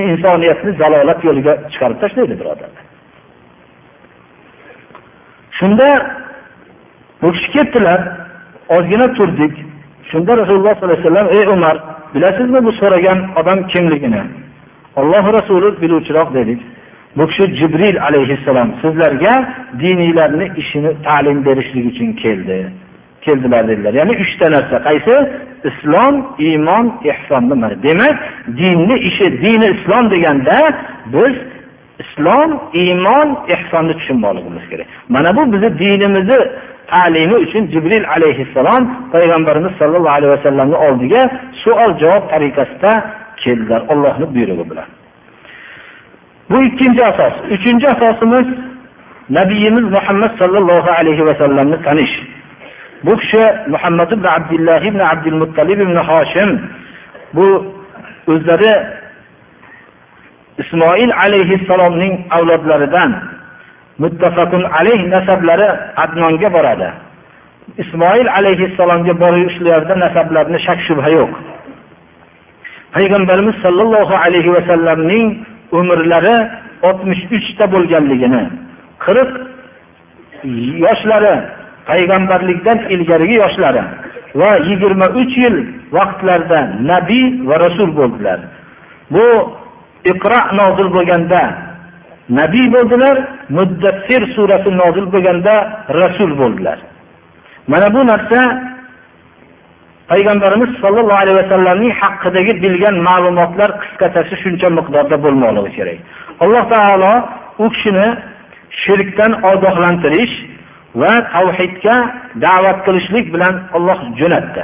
[0.03, 2.84] insoniyatni zalolat yo'liga chiqarib tashlaydi birodarlar.
[5.59, 5.88] Shunda
[7.22, 7.99] bu kishi ketdilar
[8.76, 9.53] ozgina turdik.
[10.11, 11.76] Shunda rasululloh sollallohu alayhi vasallam ey umar
[12.13, 14.22] bilasizmi bu so'ragan odam kimligini?
[14.95, 16.61] Olloh rasuli biluvchiroq dedik.
[17.18, 19.34] Bu kishi jibril alayhissalom sizlarga
[19.80, 22.57] diniylarni ishini ta'lim berishlik uchun keldi.
[23.26, 23.93] Keldilar dedilar.
[23.93, 24.76] Ya'ni uchta narsa.
[24.88, 25.16] Qaysi?
[25.70, 27.55] Islom iymon ehsonni
[27.88, 28.16] demak
[28.59, 30.57] dinni ishi dini islom deganda
[31.14, 31.36] biz
[32.03, 34.88] islom iymon ehsonni tushunmoqligimiz kerak.
[35.09, 36.39] Mana bu bizni dinimizni
[36.91, 38.84] ta'limi uchun jibril alayhissalom
[39.14, 41.22] payg'ambarimiz sollallohu alayhi vasallamni oldiga
[41.64, 42.91] savol javob tariqasida
[43.43, 43.82] keldilar.
[43.91, 44.88] Ollohni buyrug'i bilan.
[46.51, 47.33] Bu ikkinchi asos.
[47.55, 48.47] Uchinchi asosimiz
[49.29, 52.13] nabiyimiz muhammad sollallohu alayhi vasallamni tanish.
[53.03, 56.49] Bu kishi muhammad ibn abdulloh ibn abdul muttalib ibn hoshim
[57.33, 57.47] bu
[58.27, 58.73] o'zlari
[60.63, 63.11] ismoil alayhissalomning avlodlaridan
[64.03, 65.69] muttafaqun alayh nasablari
[66.03, 66.89] adnonga boradi.
[67.83, 71.31] Ismoil alayhissalomga borishlarida nasablarni shak shubha yo'q.
[72.95, 75.25] Payg'ambarimiz sollallohu alayhi vasallamning
[75.80, 76.36] umrlari
[76.88, 78.43] oltmish uchta bo'lganligini
[79.05, 79.32] qirq
[80.86, 81.34] yoshlari
[81.89, 83.84] payg'ambarlikdan ilgarigi yoshlari
[84.41, 85.55] va yigirma uch yil
[85.97, 86.59] vaqtlarida
[86.91, 88.39] nabiy va rasul bo'ldilar.
[89.13, 89.26] Bu
[90.11, 91.41] iqro nozil bo'lganda
[92.39, 93.15] nabiy bo'ldilar
[93.57, 95.55] muddassir surasi nozil bo'lganda
[96.01, 96.78] rasul bo'ldilar.
[97.72, 98.39] Mana bu narsa
[100.12, 105.99] payg'ambarimiz sollallohu alayhi vasallamning haqidagi bilgan ma'lumotlar qisqachasi shuncha miqdorda bo'lmoqligi kerak.
[106.43, 107.14] Alloh taolo
[107.64, 108.07] u kishini
[108.84, 110.36] shirkdan ogohlantirish
[111.01, 111.95] va tavhidga
[112.45, 114.64] da'vat qilishlik bilan olloh jo'natdi.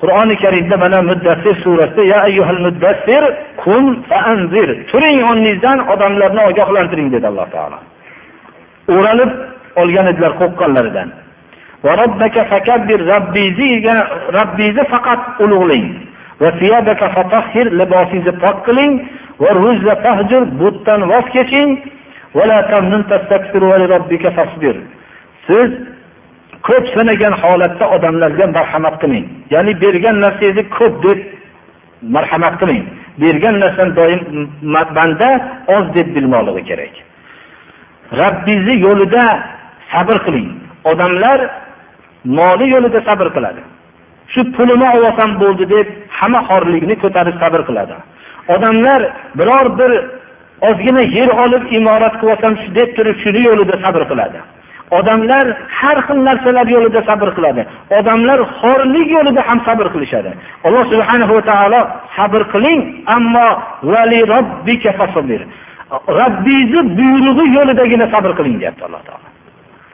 [0.00, 3.22] Qur'oni karimda mana muddassir surasida ya ayyuhal muddassir
[3.62, 4.68] kun faanzir.
[4.90, 7.78] Turing o'rningizdan odamlarni ogohlantiring dedi alloh taolo.
[8.96, 9.30] O'ralib
[9.82, 11.08] olgan edilar qo'rqqanlaridan.
[14.36, 15.86] Robbingizni faqat ulug'lang
[17.80, 18.92] libosingizni pok qiling.
[20.60, 21.70] Butdan voz keching.
[25.46, 25.70] Siz
[26.66, 31.18] ko'p sanagan holatda odamlarga marhamat qilmang ya'ni bergan narsangizni ko'p deb
[32.14, 32.86] marhamat qilmang
[33.22, 34.20] bergan narsani doim
[34.98, 35.30] banda
[35.76, 36.94] oz deb bilmoqligi kerak.
[38.20, 39.24] Robbingizni yo'lida
[39.92, 40.48] sabr qiling.
[40.90, 41.38] Odamlar
[42.38, 43.62] moli yo'lida sabr qiladi.
[44.32, 45.86] Shu pulini olsam bo'ldi deb
[46.18, 47.94] hamma xorlikni ko'tarib sabr qiladi.
[48.54, 49.00] Odamlar
[49.38, 49.92] biror bir
[50.68, 54.38] ozgina yer olib imorat qilib olsam deb turib shuni yo'lida sabr qiladi.
[54.98, 55.46] Odamlar
[55.78, 57.62] har xil narsalar yo'lida sabr qiladi.
[57.98, 60.30] Odamlar xorlik yo'lida ham sabr qilishadi.
[60.66, 61.80] Alloh subhanahu va taolo
[62.16, 62.80] sabr qiling
[63.16, 63.48] ammo
[66.18, 69.25] robbingizni buyrug'i yo'lidagina sabr qiling deyapti alloh taolo.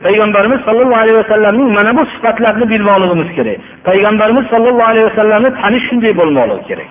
[0.05, 3.59] Payg'ambarimiz sollallohu alayhi vasallamning mana bu sifatlarini bilmoqligimiz kerak.
[3.88, 6.90] Payg'ambarimiz sollallohu alayhi vasallamni tanish shunday bo'lmoqligi kerak.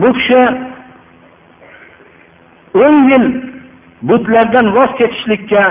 [0.00, 0.40] Bu kishi
[2.84, 3.24] o'n yil
[4.08, 5.62] butlardan voz kechishlikka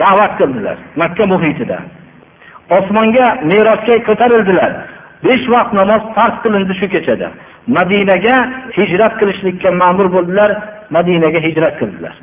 [0.00, 1.78] da'vat qildilar makka muhitida.
[2.76, 4.72] Osmonga merosga ko'tarildilar.
[5.26, 7.28] Besh vaqt namoz farz qilindi shu kechada.
[7.76, 8.36] Madinaga
[8.78, 10.50] hijrat qilishlikka ma'mur bo'ldilar
[10.96, 12.14] madinaga hijrat qildilar.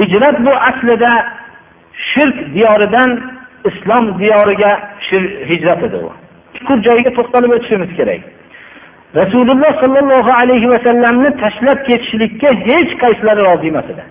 [0.00, 1.12] Hijrat bu aslida
[2.10, 3.10] shirk diyoridan
[3.68, 4.72] islom diyoriga
[5.50, 6.12] hijrat edi u.
[6.56, 8.20] Chuqur joyiga to'xtalib o'tishimiz kerak.
[9.20, 14.04] Rasululloh sollallohu alayhi vasallamni tashlab ketishlikka hech qaysilari rozi emas edi.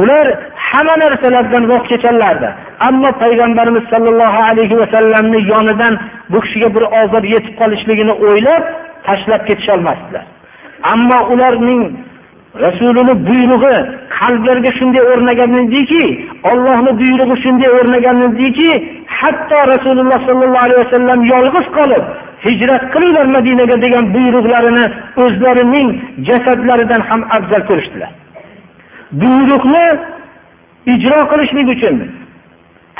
[0.00, 0.26] Ular
[0.68, 2.48] hamma narsalardan voz kecharlardi
[2.88, 5.94] ammo payg'ambarimiz sollallohu alayhi vasallamni yonidan
[6.32, 8.62] bu kishiga bir ozor yetib qolishligini o'ylab
[9.06, 10.24] tashlab ketisholmasdilar
[10.92, 11.82] ammo ularning
[12.64, 13.76] rasulini buyrug'i
[14.18, 16.04] qalblarga shunday o'rnagan ediki
[16.50, 18.70] ollohni buyrug'i shunday o'rnagan ediki
[19.20, 22.04] hatto rasululloh sollallohu alayhi vasallam yolg'iz qolib
[22.46, 24.86] hijrat qilinglar madinaga degan buyruqlarini
[25.24, 25.88] o'zlarining
[26.28, 28.10] jasadlaridan ham afzal ko'rishdilar.
[29.22, 29.86] Buyruqni
[30.94, 31.96] ijro qilishlik uchun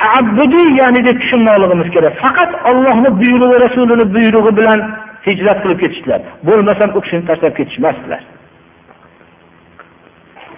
[0.00, 2.14] taabbudiy ya'ni deb tushunmoqligimiz kerak.
[2.24, 4.80] Faqat ollohni buyrug'i rasulini buyrug'i bilan
[5.26, 6.20] hijrat qilib ketishdilar.
[6.48, 8.22] Bo'lmasam u kishini tashlab ketishmasdilar.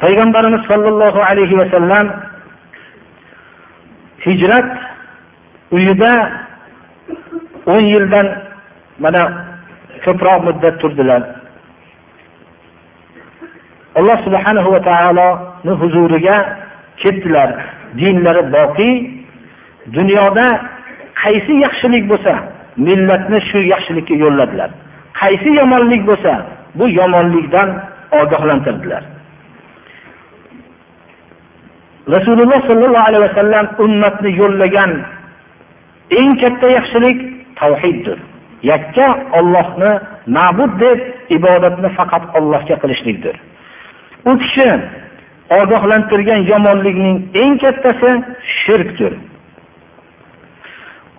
[0.03, 2.07] Payg'ambarimiz sollallohu alayhi vasallam
[4.27, 4.71] hijrat
[5.77, 6.13] uyida
[7.67, 8.27] o'n yildan
[8.99, 9.23] mana
[10.05, 11.23] ko'proq muddat turdilar.
[13.99, 16.37] Alloh subhanahu va taoloni huzuriga
[17.03, 17.49] ketdilar
[18.01, 18.95] dinlari boqiy.
[19.97, 20.47] Dunyoda
[21.23, 22.33] qaysi yaxshilik bo'lsa
[22.87, 24.71] millatni shu yaxshilikka yo'lladilar.
[25.21, 26.33] Qaysi yomonlik bo'lsa
[26.79, 27.69] bu yomonlikdan
[28.21, 29.03] ogohlantirdilar.
[32.15, 34.91] Rasululloh sollallohu alayhi vasallam ummatni yo'llagan
[36.19, 37.19] eng katta yaxshilik
[37.61, 38.19] tavhiddir.
[38.73, 39.93] Yakka ollohni
[40.37, 40.99] ma'bud deb
[41.37, 43.35] ibodatni faqat ollohga qilishlikdir.
[44.31, 44.69] U kishi
[45.61, 48.11] ogohlantirgan yomonlikning eng kattasi
[48.61, 49.13] shirkdir.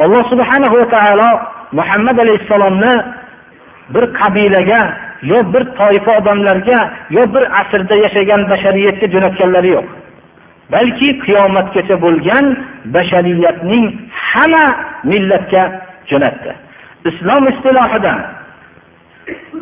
[0.03, 1.29] Alloh subhanahu va taolo
[1.79, 2.93] muhammad alayhissalomni
[3.93, 4.81] bir qabilaga
[5.31, 6.79] yo bir toifa odamlarga
[7.17, 9.88] yo bir asrda yashagan bashariyatga jo'natganlari yo'q.
[10.74, 12.45] Balki qiyomatgacha bo'lgan
[12.95, 13.86] bashariyatning
[14.30, 14.65] hamma
[15.11, 15.63] millatga
[16.09, 16.51] jo'natdi.
[17.09, 18.13] Islom istilohida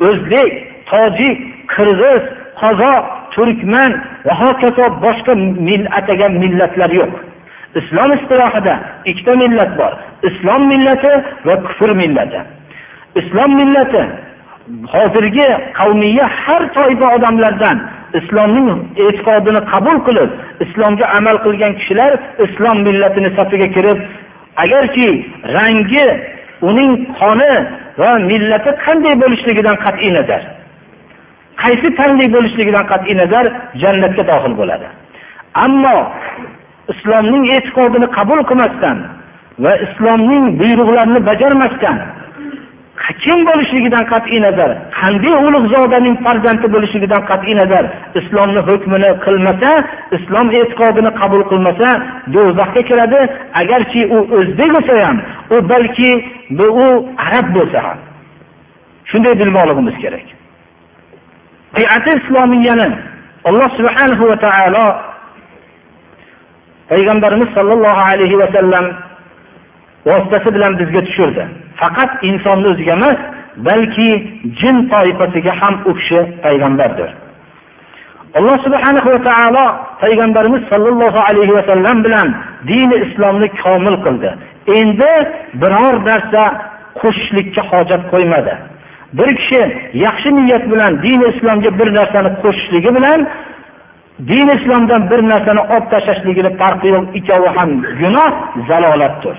[0.08, 0.52] o'zbek
[0.92, 1.38] tojik
[1.76, 2.24] qirg'iz
[2.62, 3.04] qozoq
[3.36, 3.92] turkman
[4.26, 5.34] va hokazo boshqa
[5.70, 7.14] mil atagan millatlar yo'q.
[7.80, 8.76] Islom istilohida
[9.10, 9.94] ikkita millat bor.
[10.30, 11.14] Islom millati
[11.48, 12.40] va kufr millati.
[13.22, 14.04] Islom millati
[14.94, 15.50] hozirgi
[15.80, 17.78] qavmiya har toifa odamlardan
[18.20, 18.70] islomning
[19.06, 20.30] e'tiqodini qabul qilib
[20.66, 22.12] islomga amal qilgan kishilar
[22.46, 24.00] islom millatini safiga kirib
[24.64, 25.10] agarki
[25.58, 26.06] rangi
[26.70, 27.54] uning qoni
[28.02, 30.42] va millati qanday bo'lishligidan qat'iy nazar
[31.64, 33.46] qaysi tanli bo'lishligidan qat'iy nazar
[33.84, 34.88] jannatga dohil bo'ladi.
[35.66, 35.98] Ammo
[36.94, 38.98] islomning e'tiqodini qabul qilmasdan
[39.64, 41.98] va islomning buyruqlarini bajarmasdan
[43.24, 47.84] kim bo'lishligidan qat'iy nazar qanday ulug'zodaning farzandi bo'lishligidan qat'iy nazar
[48.20, 49.72] islomni hukmini qilmasa
[50.18, 51.90] islom e'tiqodini qabul qilmasa
[52.36, 53.20] do'zaxga kiradi.
[53.62, 55.18] Agarchi u o'zbek bo'lsa ham
[55.56, 56.12] u balki
[56.86, 56.88] u
[57.26, 57.98] arab bo'lsa ham.
[59.12, 60.26] Shunday bilmoqligimiz kerak.
[61.76, 62.88] Bayati islomiyani
[63.50, 64.86] alloh subhanahu va taolo
[66.92, 68.86] payg'ambarimiz sollallohu alayhi vasallam
[70.10, 71.46] vositasi bilan bizga tushirdi.
[71.82, 73.20] Faqat insonni o'ziga emas
[73.68, 74.10] balki
[74.60, 77.10] jin toifasiga ham u kishi payg'ambardir.
[78.38, 79.66] Alloh subhanahu va taolo
[80.04, 82.28] payg'ambarimiz sollallohu alayhi vasallam bilan
[82.72, 84.30] dini islomni komil qildi.
[84.80, 85.12] Endi
[85.62, 86.44] biror narsa
[87.02, 88.54] qo'shishlikka hojat qo'ymadi.
[89.18, 89.62] Bir kishi
[90.06, 93.20] yaxshi niyat bilan dini islomga bir narsani qo'shishligi bilan
[94.32, 97.70] din islomdan bir narsani olib tashlashligini farqi yo'q ikkovi ham
[98.02, 98.32] gunoh
[98.70, 99.36] zalolatdir.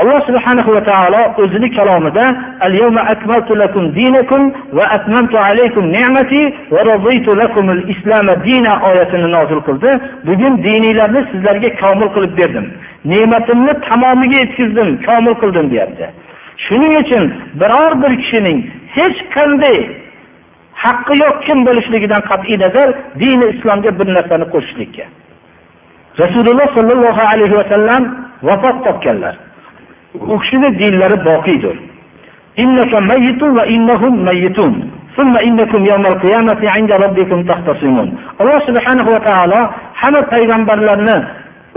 [0.00, 2.24] Alloh subhanahu va taolo o'zini kalomida
[2.66, 4.42] al-yawma akmaltu lakum dinakum
[4.76, 6.42] va atmamtu alaykum ni'mati
[6.74, 9.90] va raditu lakum al-islam dina oyatini nozil qildi.
[10.28, 12.66] Bugun dininglarni sizlarga komil qilib berdim.
[13.12, 16.06] Ne'matimni tamomiga yetkazdim, komil qildim deyapti.
[16.66, 17.24] Shuning uchun
[17.60, 18.58] biror bir kishining
[18.96, 19.78] hech qanday
[20.84, 22.88] haqqi yo'q kim bo'lishligidan qat'iy nazar
[23.22, 25.04] dini islomga bir narsani qo'shishlikka.
[26.22, 28.02] Rasululloh sollallohu alayhi vasallam
[28.48, 29.45] vafot topganlar.
[30.32, 31.76] u kishini dinlari boqiydir.
[38.40, 39.60] Alloh subhanahu va taolo
[40.00, 41.16] hamma payg'ambarlarni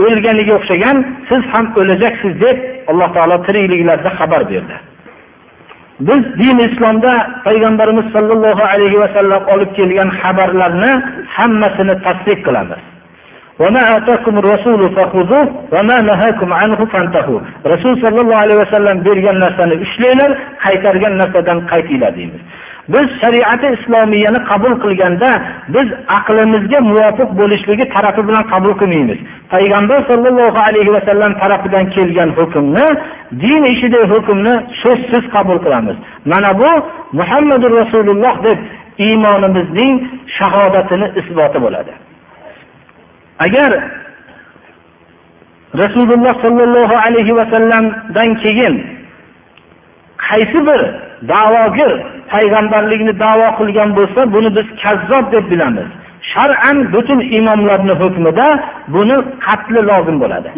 [0.05, 0.97] o'lganiga o'xshagan
[1.29, 2.57] siz ham o'lajaksiz deb
[2.91, 4.75] alloh taolo tirikliklarida xabar berdi.
[6.07, 7.11] Biz din islomda
[7.47, 10.91] payg'ambarimiz sollallohu alayhi vasallam olib kelgan xabarlarni
[11.37, 12.81] hammasini tasdiq qilamiz.
[17.71, 20.31] Rasul sollallohu alayhi vasallam bergan narsani ushlanglar
[20.65, 22.41] qaytargan narsadan qaytinglar deymiz
[22.93, 25.29] biz shariati islomiyani qabul qilganda
[25.75, 25.87] biz
[26.17, 29.19] aqlimizga muvofiq bo'lishligi tarafi bilan qabul qilmaymiz.
[29.53, 32.87] Payg'ambar sollallohu alayhi vasallam tarafidan kelgan hukmni
[33.43, 34.53] din ishidagi hukmni
[34.83, 35.97] so'zsiz qabul qilamiz.
[36.31, 36.71] Mana bu
[37.19, 38.59] muhammadu rasululloh deb
[39.05, 39.93] iymonimizning
[40.37, 41.91] shahodatini isboti bo'ladi.
[43.45, 43.71] Agar
[45.81, 48.73] rasululloh sollallohu alayhi vasallamdan keyin
[50.27, 50.81] qaysi bir
[51.31, 51.91] da'vogir
[52.33, 55.89] payg'ambarlikni da'vo qilgan bo'lsa buni biz kazzob deb bilamiz.
[56.33, 58.47] Shar'an butun imomlarni hukmida
[58.95, 60.49] buni qatli lozim bo'ladi.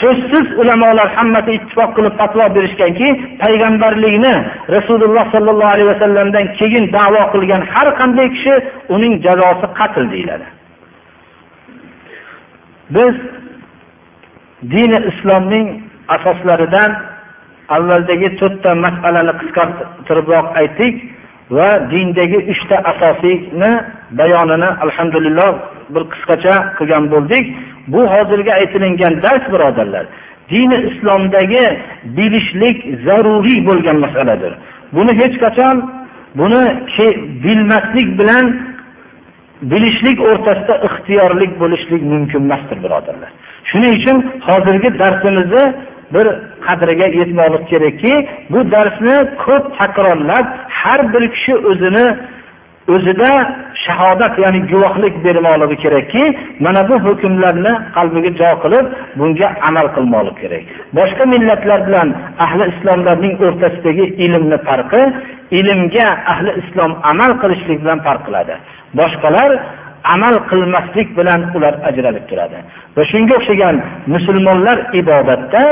[0.00, 3.08] So'zsiz ulamolar hammasi ittifoq qilib fatvo berishganki
[3.42, 4.34] payg'ambarlikni
[4.76, 8.54] rasululloh sollallohu alayhi vasallamdan keyin da'vo qilgan har qanday kishi
[8.94, 10.46] uning jazosi qatl deyiladi.
[12.90, 13.14] Biz
[14.62, 15.68] dini islomning
[16.16, 16.90] asoslaridan
[17.76, 20.94] avvaldagi to'rtta masalani qisqartiribroq aytdik
[21.56, 23.72] va dindagi uchta asosiyni
[24.20, 25.50] bayonini alhamdulillah
[25.94, 27.44] bir qisqacha qilgan bo'ldik.
[27.92, 30.04] Bu hozirgi aytilingan dars birodarlar
[30.50, 31.64] dini islomdagi
[32.16, 34.52] bilishlik zaruriy bo'lgan masaladir.
[34.96, 35.76] Buni hech qachon
[36.40, 36.62] buni
[37.44, 38.44] bilmaslik bilan
[39.62, 43.30] bilishlik o'rtasida ixtiyorlik bo'lishlik mumkin emasdir birodarlar.
[43.70, 44.16] Shuning uchun
[44.48, 45.64] hozirgi darsimizni
[46.14, 46.26] bir
[46.66, 48.12] qadriga yetmoqlik kerakki
[48.52, 50.46] bu darsni ko'p takrorlab
[50.80, 52.06] har bir kishi o'zini
[52.94, 53.30] o'zida
[53.84, 56.24] shahodat ya'ni guvohlik bermoqligi kerakki
[56.64, 58.86] mana bu hukmlarni qalbiga jo qilib
[59.18, 60.64] bunga amal qilmoqlik kerak.
[60.98, 62.08] Boshqa millatlar bilan
[62.44, 65.02] ahli islomlarning o'rtasidagi ilmni farqi
[65.58, 68.54] ilmga ahli islom amal qilishlik bilan farq qiladi.
[69.00, 69.50] Boshqalar
[70.14, 72.58] amal qilmaslik bilan ular ajralib turadi.
[72.96, 73.76] Va shunga o'xshagan
[74.14, 75.62] musulmonlar ibodatda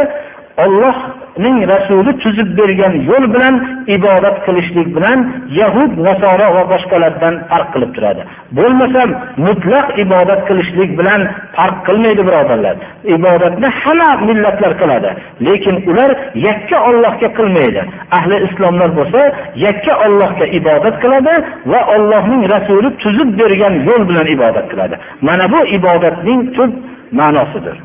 [0.65, 3.55] ollohning rasuli tuzib bergan yo'l bilan
[3.97, 5.19] ibodat qilishlik bilan
[5.61, 8.23] yahud nasoro va boshqalardan farq qilib turadi.
[8.59, 9.09] Bo'lmasam
[9.47, 11.21] mutlaq ibodat qilishlik bilan
[11.57, 12.77] farq qilmaydi birodarlar.
[13.17, 15.11] Ibodatni hamma millatlar qiladi
[15.47, 16.11] lekin ular
[16.49, 17.81] yakka ollohga qilmaydi.
[18.19, 19.21] Ahli islomlar bo'lsa
[19.67, 21.35] yakka ollohga ibodat qiladi
[21.73, 24.95] va ollohning rasuli tuzib bergan yo'l bilan ibodat qiladi.
[25.29, 26.71] Mana bu ibodatning tub
[27.19, 27.77] ma'nosidir.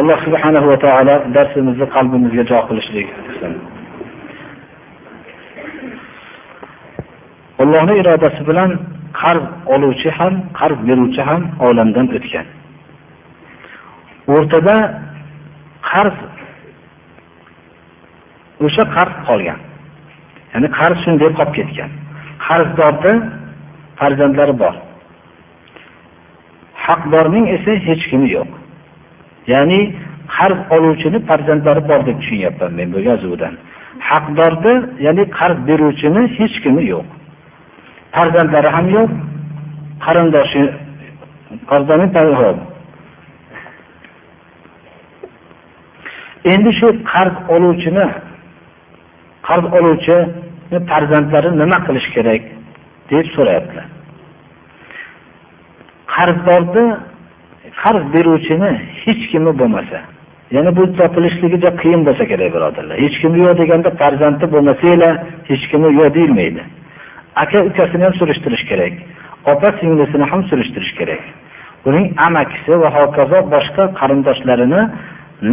[0.00, 3.08] Alloh subhanahu va taolo darsimizni qalbimizga jo qilishlik
[7.62, 8.70] allohni irodasi bilan
[9.22, 12.46] qarz oluvchi ham qarz beruvchi ham olamdan o'tgan.
[14.34, 14.76] O'rtada
[15.90, 16.16] qarz
[18.66, 19.60] o'sha qarz qolgan.
[20.52, 21.90] Ya'ni qarz shunday qolib ketgan.
[22.46, 23.14] Qarzdorni
[23.98, 24.74] farzandlari bor.
[26.86, 28.50] Haqdorning esa hech kimi yo'q.
[29.52, 29.80] Ya'ni
[30.36, 33.54] qarz oluvchini farzandlari bor deb tushunyapman men bu yozuvdan
[34.10, 34.74] haqdorni
[35.06, 37.06] ya'ni qarz beruvchini hech kimi yo'q.
[38.16, 39.10] Farzandlari ham yo'q
[40.04, 40.62] qarindoshi
[46.52, 48.06] endi shu qarz oluvchini
[49.48, 52.42] qarz oluvchini farzandlari nima qilish kerak
[53.10, 53.86] deb so'rayaptilar.
[56.14, 56.86] Qarzdorni
[57.82, 58.70] qarz beruvchini
[59.04, 59.98] hech kimi bo'lmasa
[60.54, 62.96] ya'ni bu topilishligi juda qiyin bo'lsa kerak birodarlar.
[63.04, 65.14] Hech kimi yo'q deganda farzandi bo'lmasanglar
[65.50, 66.62] hech kimi yo'q deyilmaydi.
[67.42, 68.94] Aka ukasini ham surishtirish kerak
[69.52, 71.22] opa singlisini ham surishtirish kerak.
[71.88, 74.82] Uning amakisi va hokazo boshqa qarindoshlarini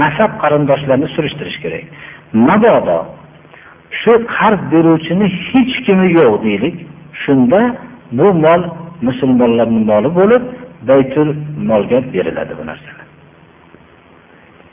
[0.01, 1.85] nasab qarindoshlarini surishtirish kerak.
[2.47, 2.99] Mabodo
[4.01, 6.75] shu qarz beruvchini hech kimi yo'q deylik
[7.23, 7.61] shunda
[8.17, 8.61] bu mol
[9.07, 10.43] musulmonlarni moli bo'lib
[10.89, 11.35] baytul
[11.69, 12.91] molga beriladi bu narsa.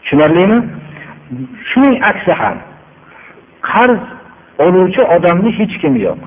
[0.02, 0.58] Tushunarlimi?
[1.70, 2.58] Shuning aksi ham
[3.70, 4.00] qarz
[4.64, 6.20] oluvchi odamni hech kimi yo'q.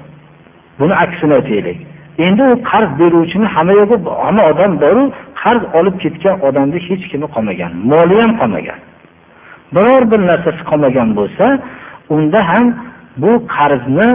[0.80, 1.80] Buni aksini aytaylik.
[2.26, 3.92] Endi u qarz beruvchini hamma yo'q
[4.26, 5.04] hamma odam boru
[5.42, 8.80] qarz olib ketgan odamni hech kimi qolmagan moli ham qolmagan.
[9.76, 11.46] Biror bir narsasi qolmagan bo'lsa
[12.16, 12.68] unda ham
[13.24, 14.10] bu qarzni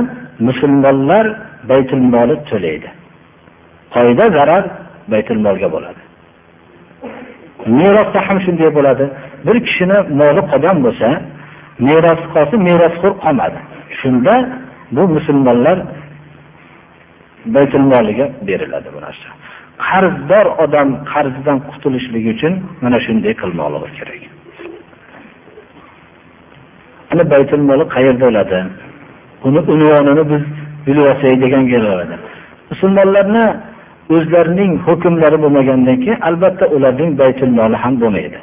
[0.46, 1.26] musulmonlar
[1.70, 2.88] baytul moli to'laydi.
[3.94, 4.64] Foyda zarar
[5.12, 6.02] baytul molga bo'ladi.
[7.80, 9.04] Merosda ham shunday bo'ladi.
[9.46, 11.08] Bir kishini moli qolgan bo'lsa
[11.88, 13.58] meros qolsa merosxo'r qolmadi.
[14.00, 14.34] Shunda
[14.96, 15.78] bu musulmonlar
[17.56, 19.28] baytul moliga beriladi bu narsa.
[19.88, 22.52] Qarzdor odam qarzidan qutulishligi uchun
[22.82, 24.22] mana shunday qilmoqligi kerak.
[27.12, 28.58] Ana baytul moli qayerda bo'ladi
[29.46, 30.42] uni unvonini biz
[30.86, 31.64] bilib olsak degan
[32.70, 33.44] musulmonlarni
[34.14, 38.38] o'zlarining hukmlari bo'lmagandan keyin albatta ularning baytul moli ham bo'lmaydi.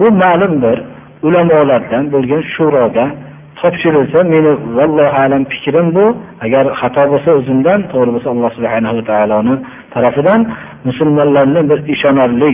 [0.00, 0.78] Bu ma'lum bir
[1.26, 3.04] ulamolardan bo'lgan shuroda
[3.60, 6.06] topshirilsa meni vallohu alam fikrim bu.
[6.44, 9.54] Agar xato bo'lsa o'zimdan to'g'ri bo'lsa alloh subhanahu taoloni
[9.94, 10.40] tarafidan
[10.88, 12.50] musulmonlarni bir ishonarli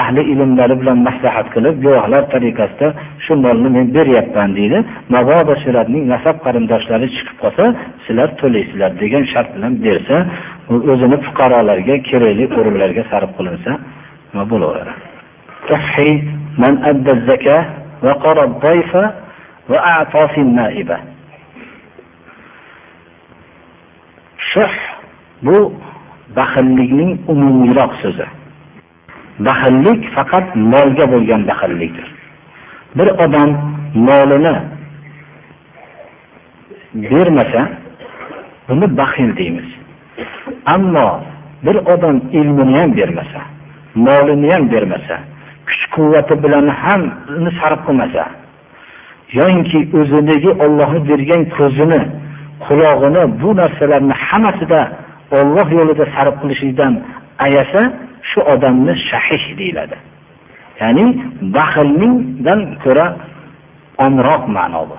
[0.00, 2.88] ahli ilmlari bilan maslahat qilib guvohlar tariqasida
[3.24, 4.78] shu molni men beryapman deydi.
[5.14, 7.64] Mabodo shularning nasab qarindoshlari chiqib qolsa
[8.04, 10.16] sizlar to'laysizlar degan shart bilan bersa
[10.70, 13.72] o'zini fuqarolarga kerakli o'rinlarga sarf qilinsa
[14.30, 15.02] nima bo'laveradi?
[24.50, 24.74] Shuh
[25.46, 25.56] bu
[26.36, 28.26] baxillikning umumiyroq so'zi.
[29.46, 32.08] Baxillik faqat molga bo'lgan baxillikdir.
[32.96, 33.50] Bir odam
[34.08, 34.56] molini
[36.94, 37.62] bermasa
[38.68, 39.68] buni baxil deymiz.
[40.74, 41.08] Ammo
[41.64, 43.40] bir odam ilmini ham bermasa
[43.94, 45.16] molini ham bermasa
[45.66, 47.02] kuch quvvati bilan ham
[47.60, 48.24] sarf qilmasa
[49.38, 52.00] yoinki o'zidagi ollohni bergan ko'zini
[52.66, 54.80] qulog'ini bu narsalarni hammasida
[55.38, 56.92] olloh yo'lida sarf qilishlikdan
[57.46, 57.82] ayasa
[58.30, 59.96] shu odamni shahih deyiladi.
[60.80, 61.06] Ya'ni
[61.56, 63.06] baxilningdan ko'ra
[64.06, 64.96] onroq ma'no bu.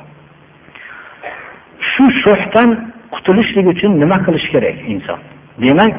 [1.92, 2.70] Shu shuhdan
[3.14, 5.20] qutulishlik uchun nima qilish kerak inson?
[5.64, 5.96] Demak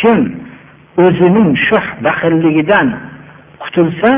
[0.00, 0.20] kim
[1.04, 2.86] o'zining shuh baxilligidan
[3.62, 4.10] qutulsa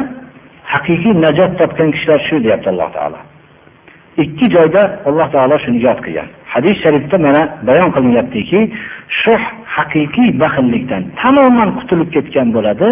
[0.73, 3.19] haqiqiy najot topgan kishilar shu deyapti alloh taolo.
[4.25, 6.29] Ikki joyda alloh taolo shuni yod qilgan.
[6.55, 8.61] Hadis sharifda mana bayon qilinyaptiki
[9.23, 9.43] shuh
[9.77, 12.89] haqiqiy baxillikdan tamoman qutulib ketgan bo'ladi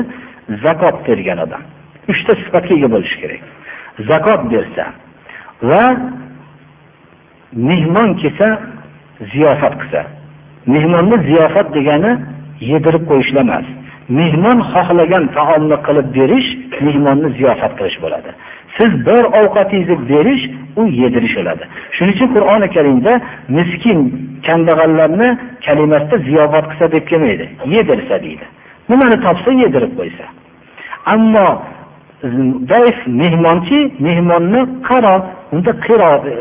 [0.64, 1.62] zakot bergan odam.
[2.12, 3.43] Uchta sifatga ega bo'lishi kerak.
[4.10, 4.85] Zakot bersa
[5.62, 5.96] va
[7.52, 8.48] mehmon kelsa
[9.32, 10.00] ziyofat qilsa.
[10.66, 12.12] Mehmonni ziyofat degani
[12.60, 13.66] yedirib qo'yishlar emas.
[14.08, 16.48] Mehmon xohlagan taomni qilib berish
[16.86, 18.30] mehmonni ziyofat qilish bo'ladi.
[18.78, 20.44] Siz bir ovqatingizni berish
[20.80, 21.64] u yedirish bo'ladi.
[21.96, 23.12] Shuning uchun qur'oni karimda
[23.56, 23.98] miskin
[24.46, 25.28] kambag'allarni
[25.66, 27.46] kalimasida ziyofat qilsa deb kelmaydi.
[27.76, 28.46] Yedirsa deydi.
[28.90, 30.24] Nimani topsa yedirib qo'ysa.
[31.14, 31.48] Ammo
[32.22, 35.14] zaif mehmonchi mehmonni qaro
[35.52, 36.34] unda qiro e,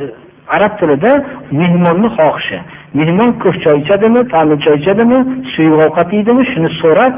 [0.56, 1.12] arab tilida
[1.52, 2.60] mehmonni xohishi.
[3.00, 5.18] Mehmon ko'p choy ichadimi ta'mli choy ichadimi
[5.54, 7.14] suyuq ovqat yeydimi shuni so'rab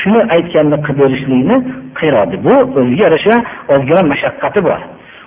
[0.00, 1.56] shuni aytganini qilib berishlikni
[1.98, 3.34] qirodi bu o'ziga yarasha
[3.74, 4.80] ozgina mashaqqati bor.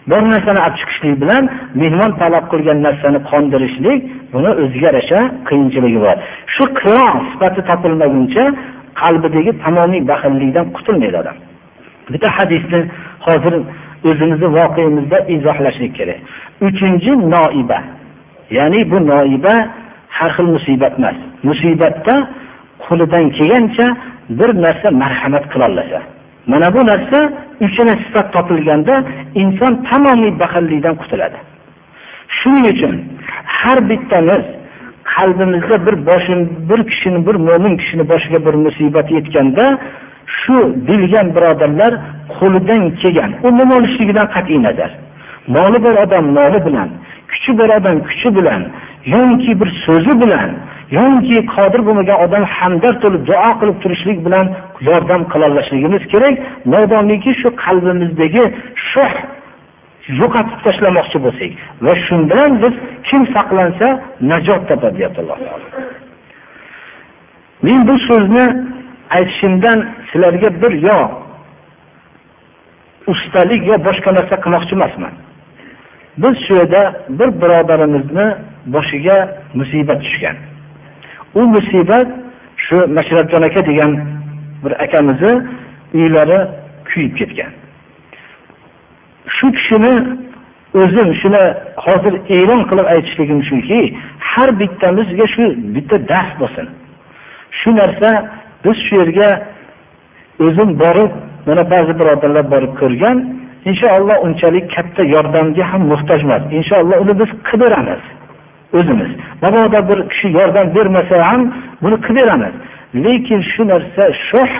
[0.09, 1.43] Bir narsani olib chiqishlik bilan
[1.81, 3.99] mehmon talab qilgan narsani qondirishlik
[4.33, 6.17] buni o'ziga yarasha qiyinchiligi bor.
[6.55, 8.43] Shu qiro sifati topilmaguncha
[9.01, 11.37] qalbidagi tamomiy baxillikdan qutulmaydi odam.
[12.13, 12.81] Bitta hadisni
[13.25, 13.53] hozir
[14.09, 16.19] o'zimizni voqeimizda izohlashlik kerak.
[16.67, 17.79] Uchinchi noiba.
[18.57, 19.55] Ya'ni bu noiba
[20.17, 21.17] har xil musibat emas.
[21.49, 22.15] Musibatda
[22.85, 23.87] qo'lidan kelgancha
[24.39, 25.99] bir narsa marhamat qilolasa
[26.51, 27.19] mana bu narsa
[27.65, 28.95] uchala sifat topilganda
[29.41, 31.37] inson tamomiy baxillikdan qutuladi.
[32.37, 32.93] Shuning uchun
[33.59, 34.43] har bittamiz
[35.13, 39.65] qalbimizda bir boshim bir kishini bir mo'min kishini boshiga bir musibat yetganda
[40.39, 40.57] shu
[40.87, 41.93] bilgan birodarlar
[42.37, 43.31] qo'lidan kelgan.
[43.45, 44.91] U nima olishligidan qat'iy nazar.
[45.55, 46.89] Moli bor odam moli bilan
[47.31, 48.61] kuchi bor odam kuchi bilan
[49.15, 50.49] yoki bir so'zi bilan
[50.97, 54.45] yoki qodir bo'lmagan odam hamdard bo'lib duo qilib turishlik bilan
[54.87, 56.35] yordam qilolishligimiz kerak.
[56.73, 58.43] Modomiki shu qalbimizdagi
[58.89, 59.13] shuh
[60.21, 61.51] yo'qotib tashlamoqchi bo'lsak
[61.85, 62.73] va shundan biz
[63.07, 63.87] kim saqlansa
[64.31, 65.67] najot topadi deyapti alloh taolo.
[67.65, 68.45] Men bu so'zni
[69.09, 70.97] aytishimdan sizlarga bir yo
[73.07, 75.13] ustalik yo boshqa narsa qilmoqchi emasman.
[76.17, 78.27] Biz shu yerda bir birodarimizni
[78.65, 79.17] boshiga
[79.53, 80.35] musibat tushgan.
[81.39, 82.07] U musibat
[82.65, 83.91] shu mashrabjon aka degan
[84.63, 85.33] bir akamizni
[85.93, 86.39] uylari
[86.89, 87.51] kuyib ketgan.
[89.37, 89.95] Shu kishini
[90.81, 91.43] o'zim shuni
[91.85, 93.79] hozir e'lon qilib aytishligim shuki
[94.29, 95.43] har bittamizga shu
[95.75, 96.67] bitta dars bo'lsin.
[97.59, 98.09] Shu narsa
[98.65, 99.29] biz shu yerga
[100.45, 101.11] o'zim borib
[101.47, 103.17] mana ba'zi birodarlar borib ko'rgan
[103.69, 108.03] inshaalloh unchalik katta yordamga ham muhtoj emas inshaalloh uni biz qilib beramiz
[108.77, 109.11] o'zimiz.
[109.43, 111.41] Mabodo bir kishi yordam bermasa ham
[111.81, 112.53] buni qilib beramiz.
[113.05, 114.51] Lekin shu narsa shoh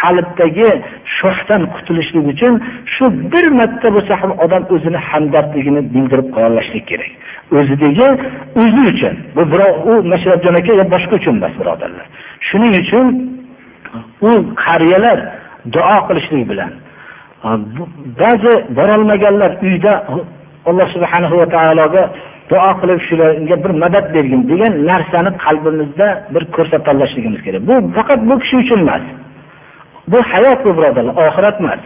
[0.00, 0.70] qalbdagi
[1.18, 2.54] shohdan qutulishlik uchun
[2.94, 7.12] shu bir marta bo'lsa ham odam o'zini hamdardligini bildirib qo'yolishlik kerak.
[7.58, 8.08] O'zidagi
[8.62, 9.14] o'zi uchun.
[9.36, 12.06] Bu birov u mashrabjon aka yo boshqa uchun emas birodarlar.
[12.48, 13.06] Shuning uchun
[14.20, 14.30] u
[14.64, 15.18] qariyalar
[15.74, 16.72] duo qilishlik bilan.
[18.22, 19.92] Ba'zi borolmaganlar uyda
[20.68, 22.02] alloh subhanahu va taologa
[22.50, 27.62] duo qilib shularga bir madad bergin degan narsani qalbimizda bir ko'rsatolishligimiz kerak.
[27.68, 29.04] Bu faqat bu kishi uchun emas.
[30.10, 31.80] Bu hayot bu birodarlar oxirat emas.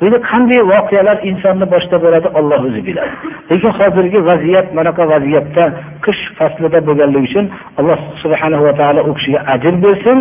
[0.00, 3.12] Buni qanday voqealar insonni boshida bo'ladi olloh o'zi biladi.
[3.50, 5.64] Lekin hozirgi vaziyat manaqa vaziyatda
[6.04, 7.44] qish faslida bo'lganligi uchun
[7.80, 10.18] alloh subhanahu va taolo u kishiga ajr bersin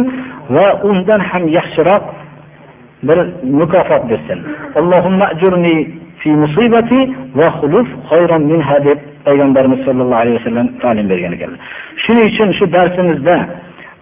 [0.56, 2.04] va undan ham yaxshiroq
[3.08, 3.18] bir
[3.60, 4.40] mukofot bersin.
[4.80, 5.76] Allohumma ajurni
[6.24, 7.00] fi musibati
[7.40, 11.60] va xuluf khayran minha deb payg'ambarimiz sollallohu alayhi vasallam ta'lim bergan ekanlar
[12.04, 13.36] shuning uchun shu darsimizda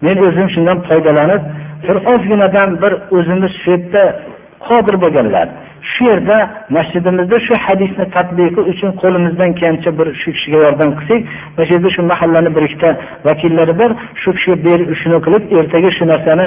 [0.05, 1.41] men o'zim shundan foydalanib
[1.85, 4.03] bir ozginadan bir o'zimiz shu yerda
[4.67, 5.47] qodir bo'lganlar.
[5.91, 6.37] Shu yerda
[6.77, 11.21] masjidimizda shu hadisni tadbiqi uchun qo'limizdan kelgancha bir shu kishiga yordam qilsak
[11.55, 12.89] mana shu yerda shu mahallani bir ikkita
[13.27, 13.91] vakillari bor.
[14.21, 16.45] Shu kishiga berib shuni qilib ertaga shu narsani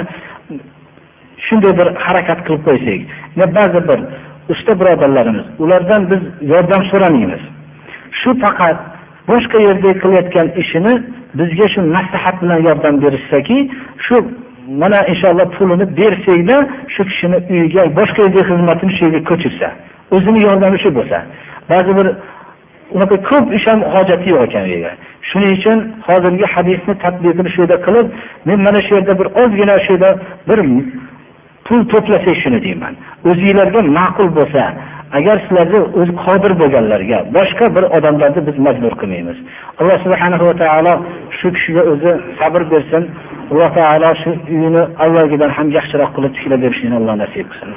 [1.47, 2.99] shunday bir harakat qilib qo'ysak.
[3.57, 3.99] Ba'zi bir
[4.53, 6.21] usta birodarlarimiz ulardan biz
[6.51, 7.43] yordam so'ramaymiz.
[8.21, 8.77] Shu faqat
[9.29, 10.93] boshqa yerda qilayotgan ishini
[11.39, 13.57] bizga shu maslahat bilan yordam berishsaki
[14.05, 14.15] shu
[14.81, 16.63] mana inshaalloh pulini bersanglar
[16.95, 19.67] shu kishini uyiga boshqa yerga xizmatini shu yerga ko'chirsa
[20.15, 21.17] o'zini yordami shu bo'lsa.
[21.71, 22.07] Ba'zi bir
[22.95, 24.91] unaqa ko'p ish ham hojati yo'q ekan u yerga.
[25.29, 25.77] Shuning uchun
[26.07, 28.07] hozirgi hadisni tadbiqini shu yerda qilib
[28.47, 30.09] men mana shu yerda bir ozgina shu yerda
[30.49, 30.59] bir
[31.65, 32.93] pul to'plasak shuni deyman.
[33.29, 34.63] O'zinglarga ma'qul bo'lsa
[35.17, 39.37] agar sizlarni o'zi qodir bo'lganlarga boshqa bir odamlarni biz majbur qilmaymiz.
[39.79, 40.93] Alloh subhana va taolo
[41.39, 43.03] shu kishiga o'zi sabr bersin.
[43.51, 47.71] Alloh taolo shu uyini avvalgidan ham yaxshiroq qilib tiklab berishini alloh nasib qilsin